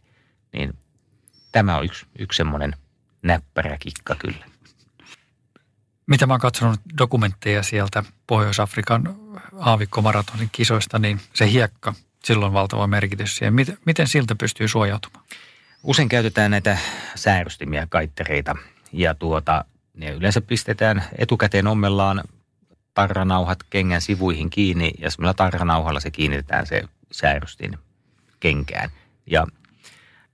[0.53, 0.73] niin
[1.51, 2.75] tämä on yksi, yksi semmoinen
[3.21, 4.45] näppärä kikka kyllä.
[6.07, 9.15] Mitä mä oon katsonut dokumentteja sieltä Pohjois-Afrikan
[9.59, 11.93] aavikkomaratonin kisoista, niin se hiekka,
[12.23, 13.53] silloin valtava merkitys siihen.
[13.85, 15.25] Miten, siltä pystyy suojautumaan?
[15.83, 16.77] Usein käytetään näitä
[17.15, 18.55] säärystimiä, kaittereita
[18.91, 22.23] ja tuota, ne yleensä pistetään etukäteen ommellaan
[22.93, 27.77] tarranauhat kengän sivuihin kiinni ja semmoilla tarranauhalla se kiinnitetään se säärystin
[28.39, 28.89] kenkään.
[29.25, 29.47] Ja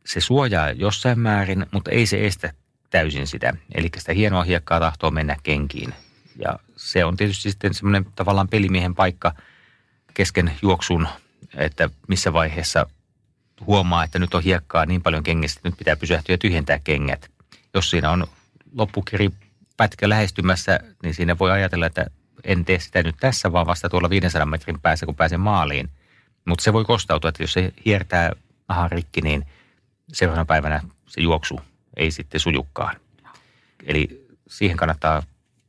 [0.05, 2.53] se suojaa jossain määrin, mutta ei se estä
[2.91, 3.53] täysin sitä.
[3.75, 5.93] Eli sitä hienoa hiekkaa tahtoo mennä kenkiin.
[6.45, 9.33] Ja se on tietysti sitten semmoinen tavallaan pelimiehen paikka
[10.13, 11.07] kesken juoksun,
[11.55, 12.87] että missä vaiheessa
[13.65, 17.31] huomaa, että nyt on hiekkaa niin paljon kengistä, että nyt pitää pysähtyä ja tyhjentää kengät.
[17.73, 18.27] Jos siinä on
[18.75, 19.29] loppukiri
[19.77, 22.05] pätkä lähestymässä, niin siinä voi ajatella, että
[22.43, 25.89] en tee sitä nyt tässä, vaan vasta tuolla 500 metrin päässä, kun pääsen maaliin.
[26.45, 28.31] Mutta se voi kostautua, että jos se hiertää
[28.69, 29.45] nahan rikki, niin
[30.13, 31.59] seuraavana päivänä se juoksu
[31.97, 32.95] ei sitten sujukkaan.
[33.85, 35.23] Eli siihen kannattaa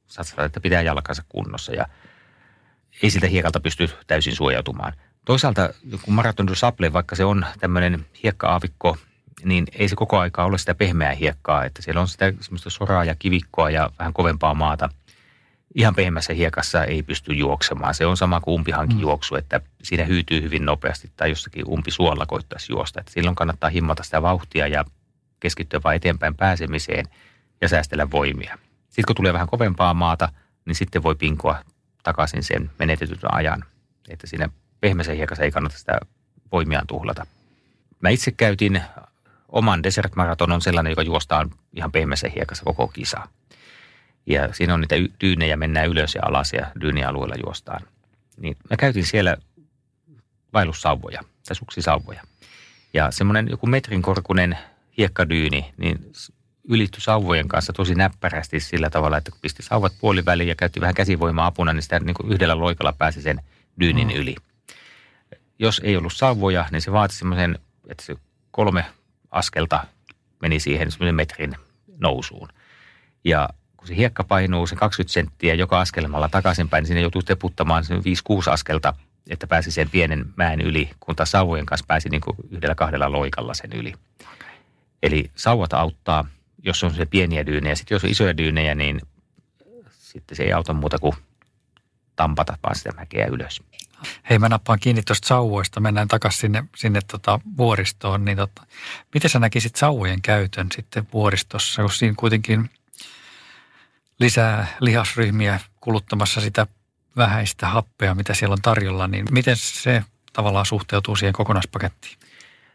[0.06, 1.86] satsata, että pitää jalkansa kunnossa ja
[3.02, 4.92] ei siltä hiekalta pysty täysin suojautumaan.
[5.24, 8.96] Toisaalta kun Marathon du Sable, vaikka se on tämmöinen hiekka-aavikko,
[9.44, 13.04] niin ei se koko aikaa ole sitä pehmeää hiekkaa, että siellä on sitä semmoista soraa
[13.04, 14.88] ja kivikkoa ja vähän kovempaa maata.
[15.74, 17.94] Ihan pehmeässä hiekassa ei pysty juoksemaan.
[17.94, 19.02] Se on sama kuin umpihankin mm.
[19.02, 23.00] juoksu, että siinä hyytyy hyvin nopeasti tai jossakin umpisuolla koittaisi juosta.
[23.00, 24.84] Että silloin kannattaa himmata sitä vauhtia ja
[25.42, 27.06] keskittyä vain eteenpäin pääsemiseen
[27.60, 28.58] ja säästellä voimia.
[28.84, 30.28] Sitten kun tulee vähän kovempaa maata,
[30.64, 31.64] niin sitten voi pinkoa
[32.02, 33.64] takaisin sen menetetyn ajan.
[34.08, 34.48] Että siinä
[34.80, 35.98] pehmeässä hiekassa ei kannata sitä
[36.52, 37.26] voimiaan tuhlata.
[38.00, 38.82] Mä itse käytin
[39.48, 43.28] oman Desert Marathon on sellainen, joka juostaan ihan pehmeässä hiekassa koko kisa.
[44.26, 47.82] Ja siinä on niitä dyynejä, mennään ylös ja alas ja dyynialueella juostaan.
[48.36, 49.36] Niin mä käytin siellä
[50.52, 52.22] vaellussauvoja tai suksisauvoja.
[52.94, 54.58] Ja semmoinen joku metrin korkunen
[54.98, 56.12] hiekkadyyni, niin
[56.68, 60.94] ylitty sauvojen kanssa tosi näppärästi sillä tavalla, että kun pisti sauvat puoliväliin ja käytti vähän
[60.94, 63.40] käsivoimaa apuna, niin sitä niin kuin yhdellä loikalla pääsi sen
[63.80, 64.14] dyynin mm.
[64.14, 64.36] yli.
[65.58, 68.16] Jos ei ollut sauvoja, niin se vaati semmoisen, että se
[68.50, 68.84] kolme
[69.30, 69.84] askelta
[70.42, 71.56] meni siihen semmoisen metrin
[71.98, 72.48] nousuun.
[73.24, 77.84] Ja kun se hiekka painuu sen 20 senttiä joka askelmalla takaisinpäin, niin siinä joutuu teputtamaan
[77.84, 78.02] sen 5-6
[78.50, 78.94] askelta,
[79.30, 83.12] että pääsi sen pienen mäen yli, kun taas sauvojen kanssa pääsi niin kuin yhdellä kahdella
[83.12, 83.94] loikalla sen yli.
[85.02, 86.24] Eli sauvat auttaa,
[86.64, 87.74] jos on se pieniä dyynejä.
[87.74, 89.00] Sitten jos on isoja dyynejä, niin
[89.90, 91.14] sitten se ei auta muuta kuin
[92.16, 93.62] tampata vaan sitä mäkeä ylös.
[94.30, 95.80] Hei, mä nappaan kiinni tuosta sauvoista.
[95.80, 98.24] Mennään takaisin sinne, sinne tota vuoristoon.
[98.24, 98.62] Niin tota,
[99.14, 102.70] miten sä näkisit sauvojen käytön sitten vuoristossa, kun siinä kuitenkin
[104.20, 106.66] lisää lihasryhmiä kuluttamassa sitä
[107.16, 112.18] vähäistä happea, mitä siellä on tarjolla, niin miten se tavallaan suhteutuu siihen kokonaispakettiin?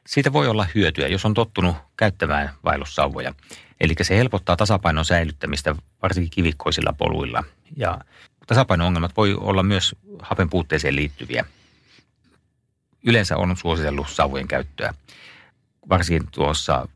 [0.08, 3.34] Siitä voi olla hyötyä, jos on tottunut käyttämään vaellussauvoja.
[3.80, 7.44] Eli se helpottaa tasapainon säilyttämistä varsinkin kivikkoisilla poluilla.
[7.78, 8.00] Ja
[8.48, 11.46] tasapaino-ongelmat voi olla myös hapen puutteeseen liittyviä.
[13.04, 14.94] Yleensä on suositellut sauvojen käyttöä,
[15.90, 16.88] varsinkin tuossa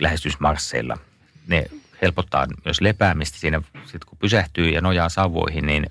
[0.00, 0.98] lähestysmarsseilla.
[1.46, 1.64] Ne
[2.02, 5.86] helpottaa myös lepäämistä siinä, sit kun pysähtyy ja nojaa sauvoihin, niin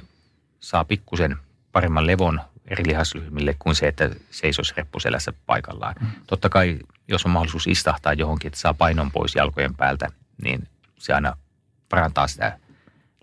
[0.60, 1.38] saa pikkusen
[1.72, 2.42] paremman levon
[2.72, 5.96] eri lihasryhmille kuin se, että seisoisi reppuselässä paikallaan.
[6.02, 6.08] Mm.
[6.28, 10.08] Totta kai, jos on mahdollisuus istahtaa johonkin, että saa painon pois jalkojen päältä,
[10.44, 10.68] niin
[11.00, 11.38] se aina
[11.90, 12.60] parantaa sitä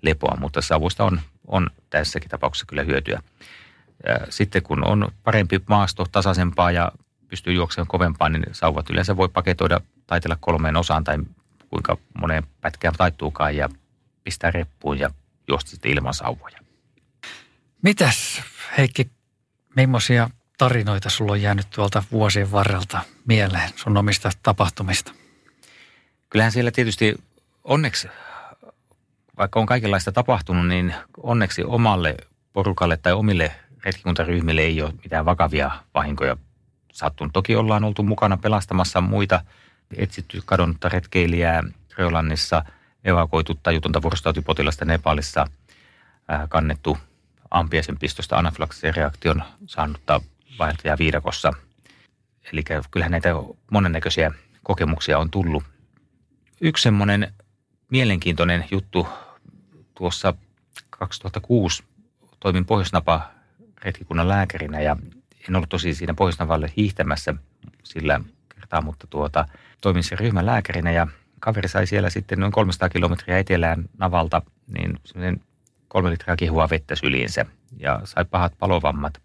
[0.03, 3.22] lepoa, mutta savusta on, on tässäkin tapauksessa kyllä hyötyä.
[4.28, 6.92] Sitten kun on parempi maasto, tasaisempaa ja
[7.28, 11.18] pystyy juoksemaan kovempaa, niin sauvat yleensä voi paketoida, taitella kolmeen osaan tai
[11.70, 13.68] kuinka moneen pätkään taittuukaan ja
[14.24, 15.11] pistää reppuun ja
[15.49, 16.59] juosta sitten ilman sauvoja.
[17.82, 18.42] Mitäs
[18.78, 19.11] Heikki,
[19.76, 25.12] millaisia tarinoita sulla on jäänyt tuolta vuosien varrelta mieleen sun omista tapahtumista?
[26.30, 27.14] Kyllähän siellä tietysti
[27.64, 28.08] onneksi,
[29.38, 32.16] vaikka on kaikenlaista tapahtunut, niin onneksi omalle
[32.52, 33.52] porukalle tai omille
[33.84, 36.36] retkikuntaryhmille ei ole mitään vakavia vahinkoja
[36.92, 37.32] sattunut.
[37.32, 39.40] Toki ollaan oltu mukana pelastamassa muita
[39.96, 41.62] etsitty kadonnutta retkeilijää
[41.94, 42.64] Grönlannissa,
[43.04, 45.46] evakuoitu tajutonta vuorostautipotilasta Nepalissa,
[46.48, 46.98] kannettu
[47.51, 50.20] ampiaisen pistosta anafylaksisen reaktion saanutta
[50.59, 51.53] vaihtajaa viidakossa.
[52.53, 53.28] Eli kyllähän näitä
[53.70, 54.30] monennäköisiä
[54.62, 55.64] kokemuksia on tullut.
[56.61, 57.32] Yksi semmoinen
[57.90, 59.09] mielenkiintoinen juttu
[59.94, 60.34] tuossa
[60.90, 61.84] 2006
[62.40, 63.30] toimin Pohjoisnapa
[63.84, 64.96] retkikunnan lääkärinä ja
[65.49, 67.34] en ollut tosi siinä Pohjoisnavalle hiihtämässä
[67.82, 68.20] sillä
[68.55, 69.49] kertaa, mutta tuota,
[69.80, 71.07] toimin sen ryhmän lääkärinä ja
[71.40, 75.01] kaveri sai siellä sitten noin 300 kilometriä etelään Navalta niin
[75.89, 77.47] kolme litraa kihua vettä syliinsä
[77.78, 79.20] ja sai pahat palovammat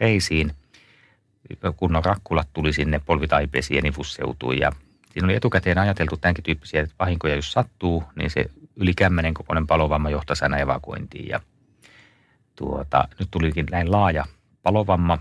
[0.00, 0.52] reisiin.
[1.76, 4.72] Kunnon rakkulat tuli sinne polvitaipeisiin ja nivusseutuun ja
[5.10, 9.66] siinä oli etukäteen ajateltu tämänkin tyyppisiä että vahinkoja, jos sattuu, niin se yli kämmenen kokoinen
[9.66, 11.28] palovamma johtaisi aina evakuointiin.
[11.28, 11.40] Ja
[12.56, 14.24] tuota, nyt tulikin näin laaja
[14.62, 15.18] palovamma.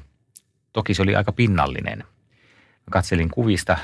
[0.74, 1.98] Toki se oli aika pinnallinen.
[1.98, 3.78] Mä katselin kuvista,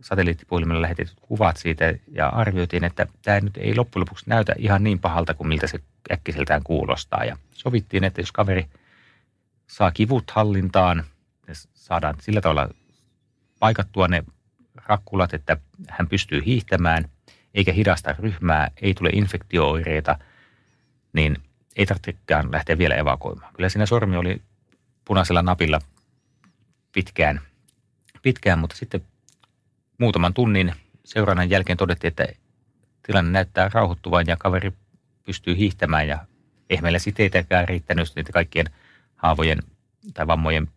[0.00, 4.98] satelliittipuhelimella lähetetyt kuvat siitä ja arvioitiin, että tämä nyt ei loppujen lopuksi näytä ihan niin
[4.98, 5.80] pahalta kuin miltä se
[6.12, 7.24] äkkiseltään kuulostaa.
[7.24, 8.66] Ja sovittiin, että jos kaveri
[9.66, 11.04] saa kivut hallintaan
[11.74, 12.68] saadaan sillä tavalla
[13.58, 14.24] paikattua ne
[14.74, 15.56] rakkulat, että
[15.88, 17.08] hän pystyy hiihtämään
[17.54, 20.18] eikä hidasta ryhmää, ei tule infektiooireita,
[21.12, 21.36] niin
[21.76, 23.54] ei tarvitsekään lähteä vielä evakuoimaan.
[23.54, 24.42] Kyllä siinä sormi oli
[25.04, 25.80] punaisella napilla
[26.92, 27.40] pitkään,
[28.22, 29.00] pitkään mutta sitten
[29.98, 30.74] muutaman tunnin
[31.04, 32.26] seurannan jälkeen todettiin, että
[33.06, 34.72] tilanne näyttää rauhoittuvan ja kaveri
[35.30, 36.18] pystyy hiihtämään ja
[36.70, 38.66] eihän meillä siteitäkään riittänyt niitä kaikkien
[39.16, 39.58] haavojen
[40.14, 40.68] tai vammojen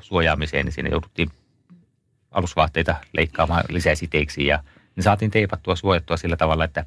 [0.00, 1.30] suojaamiseen, niin siinä jouduttiin
[2.30, 4.64] alusvaatteita leikkaamaan lisää siteiksi ja
[4.96, 6.84] ne saatiin teipattua suojattua sillä tavalla, että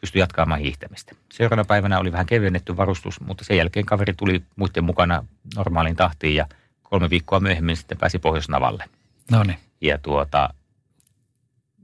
[0.00, 1.14] pystyi jatkamaan hiihtämistä.
[1.32, 6.34] Seuraavana päivänä oli vähän kevennetty varustus, mutta sen jälkeen kaveri tuli muiden mukana normaaliin tahtiin
[6.34, 6.46] ja
[6.82, 8.84] kolme viikkoa myöhemmin sitten pääsi Pohjoisnavalle.
[9.30, 9.58] No niin.
[9.80, 10.54] Ja tuota,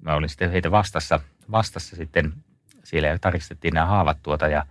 [0.00, 1.20] mä olin sitten heitä vastassa,
[1.50, 2.32] vastassa sitten
[2.84, 4.66] siellä ja taristettiin nämä haavat tuota ja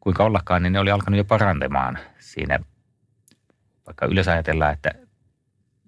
[0.00, 2.58] kuinka ollakaan, niin ne oli alkanut jo parantamaan siinä.
[3.86, 4.90] Vaikka yleensä ajatellaan, että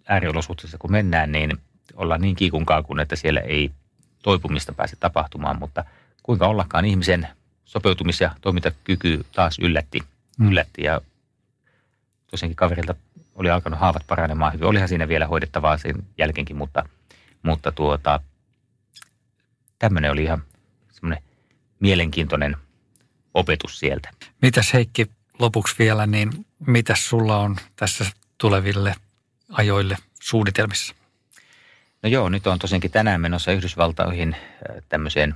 [0.09, 1.53] ääriolosuhteissa kun mennään, niin
[1.94, 3.70] ollaan niin kiikun kaakun, että siellä ei
[4.22, 5.84] toipumista pääse tapahtumaan, mutta
[6.22, 7.28] kuinka ollakaan ihmisen
[7.64, 10.03] sopeutumis- ja toimintakyky taas yllätti,
[10.38, 10.48] mm.
[10.48, 11.00] yllätti ja
[12.30, 12.94] tosiaankin kaverilta
[13.34, 14.66] oli alkanut haavat paranemaan hyvin.
[14.66, 16.88] Olihan siinä vielä hoidettavaa sen jälkeenkin, mutta,
[17.42, 18.20] mutta tuota,
[19.78, 20.42] tämmöinen oli ihan
[20.92, 21.22] semmoinen
[21.83, 22.57] mielenkiintoinen
[23.35, 24.11] opetus sieltä.
[24.43, 28.07] Mitäs Heikki lopuksi vielä, niin mitäs sulla on tässä
[28.39, 28.95] tuleville
[29.51, 30.95] ajoille suunnitelmissa?
[32.03, 35.35] No joo, nyt on tosiaankin tänään menossa Yhdysvaltoihin äh, tämmöiseen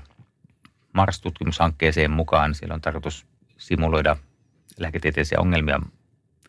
[0.92, 2.54] Mars-tutkimushankkeeseen mukaan.
[2.54, 3.26] Siellä on tarkoitus
[3.58, 4.16] simuloida
[4.78, 5.80] lääketieteellisiä ongelmia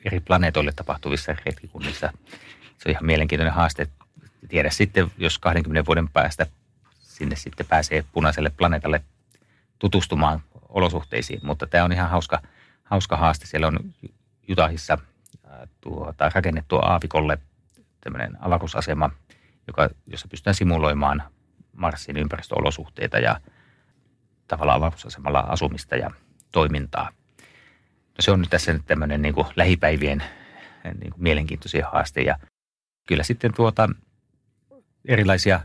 [0.06, 2.10] eri planeetoille tapahtuvissa retkikunnissa.
[2.78, 3.88] Se on ihan mielenkiintoinen haaste.
[4.50, 6.46] Tiedä sitten, jos 20 vuoden päästä
[7.00, 9.02] sinne sitten pääsee punaiselle planeetalle
[9.80, 11.40] tutustumaan olosuhteisiin.
[11.44, 12.42] Mutta tämä on ihan hauska,
[12.84, 13.46] hauska haaste.
[13.46, 13.80] Siellä on
[14.48, 14.98] Jutahissa
[15.82, 17.38] tuota, rakennettu aavikolle
[18.02, 19.10] tämmöinen avaruusasema,
[19.68, 21.24] joka, jossa pystytään simuloimaan
[21.74, 23.42] Marsin ympäristöolosuhteita ja
[24.48, 26.12] tavallaan avaruusasemalla asumista ja
[26.52, 27.10] toimintaa.
[28.18, 30.24] No se on nyt tässä nyt tämmöinen niin kuin lähipäivien
[31.00, 32.38] niin kuin mielenkiintoisia haaste ja
[33.08, 33.90] kyllä sitten tuota
[35.06, 35.60] erilaisia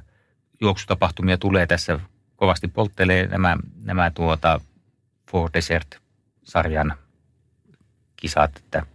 [0.61, 2.01] juoksutapahtumia tulee tässä
[2.43, 4.61] kovasti polttelee nämä, nämä tuota
[5.31, 6.95] For Desert-sarjan
[8.17, 8.87] kisat, että,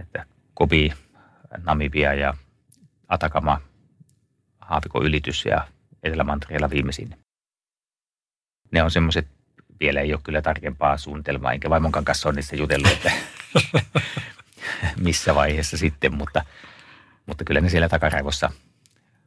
[0.00, 0.92] että Kobi,
[1.64, 2.34] Namibia ja
[3.08, 3.60] Atakama,
[4.60, 5.68] Haavikon ylitys ja
[6.02, 7.18] Etelä-Mantereella viimeisin.
[8.70, 9.28] Ne on semmoiset,
[9.80, 13.12] vielä ei ole kyllä tarkempaa suunnitelmaa, enkä vaimonkaan kanssa on niistä jutellut, että
[15.04, 16.44] missä vaiheessa sitten, mutta,
[17.26, 18.52] mutta kyllä ne siellä takaraivossa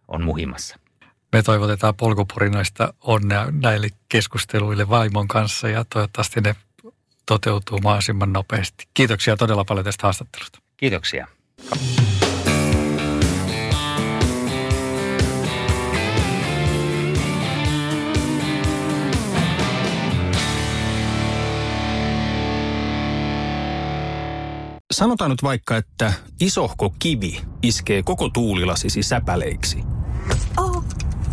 [0.08, 0.85] on muhimassa.
[1.36, 6.56] Me toivotetaan polkupurinoista onnea näille keskusteluille vaimon kanssa ja toivottavasti ne
[7.26, 8.88] toteutuu mahdollisimman nopeasti.
[8.94, 10.60] Kiitoksia todella paljon tästä haastattelusta.
[10.78, 11.28] Kiitoksia.
[24.92, 29.78] Sanotaan nyt vaikka, että isohko kivi iskee koko tuulilasisi säpäleiksi.
[30.58, 30.65] Oh,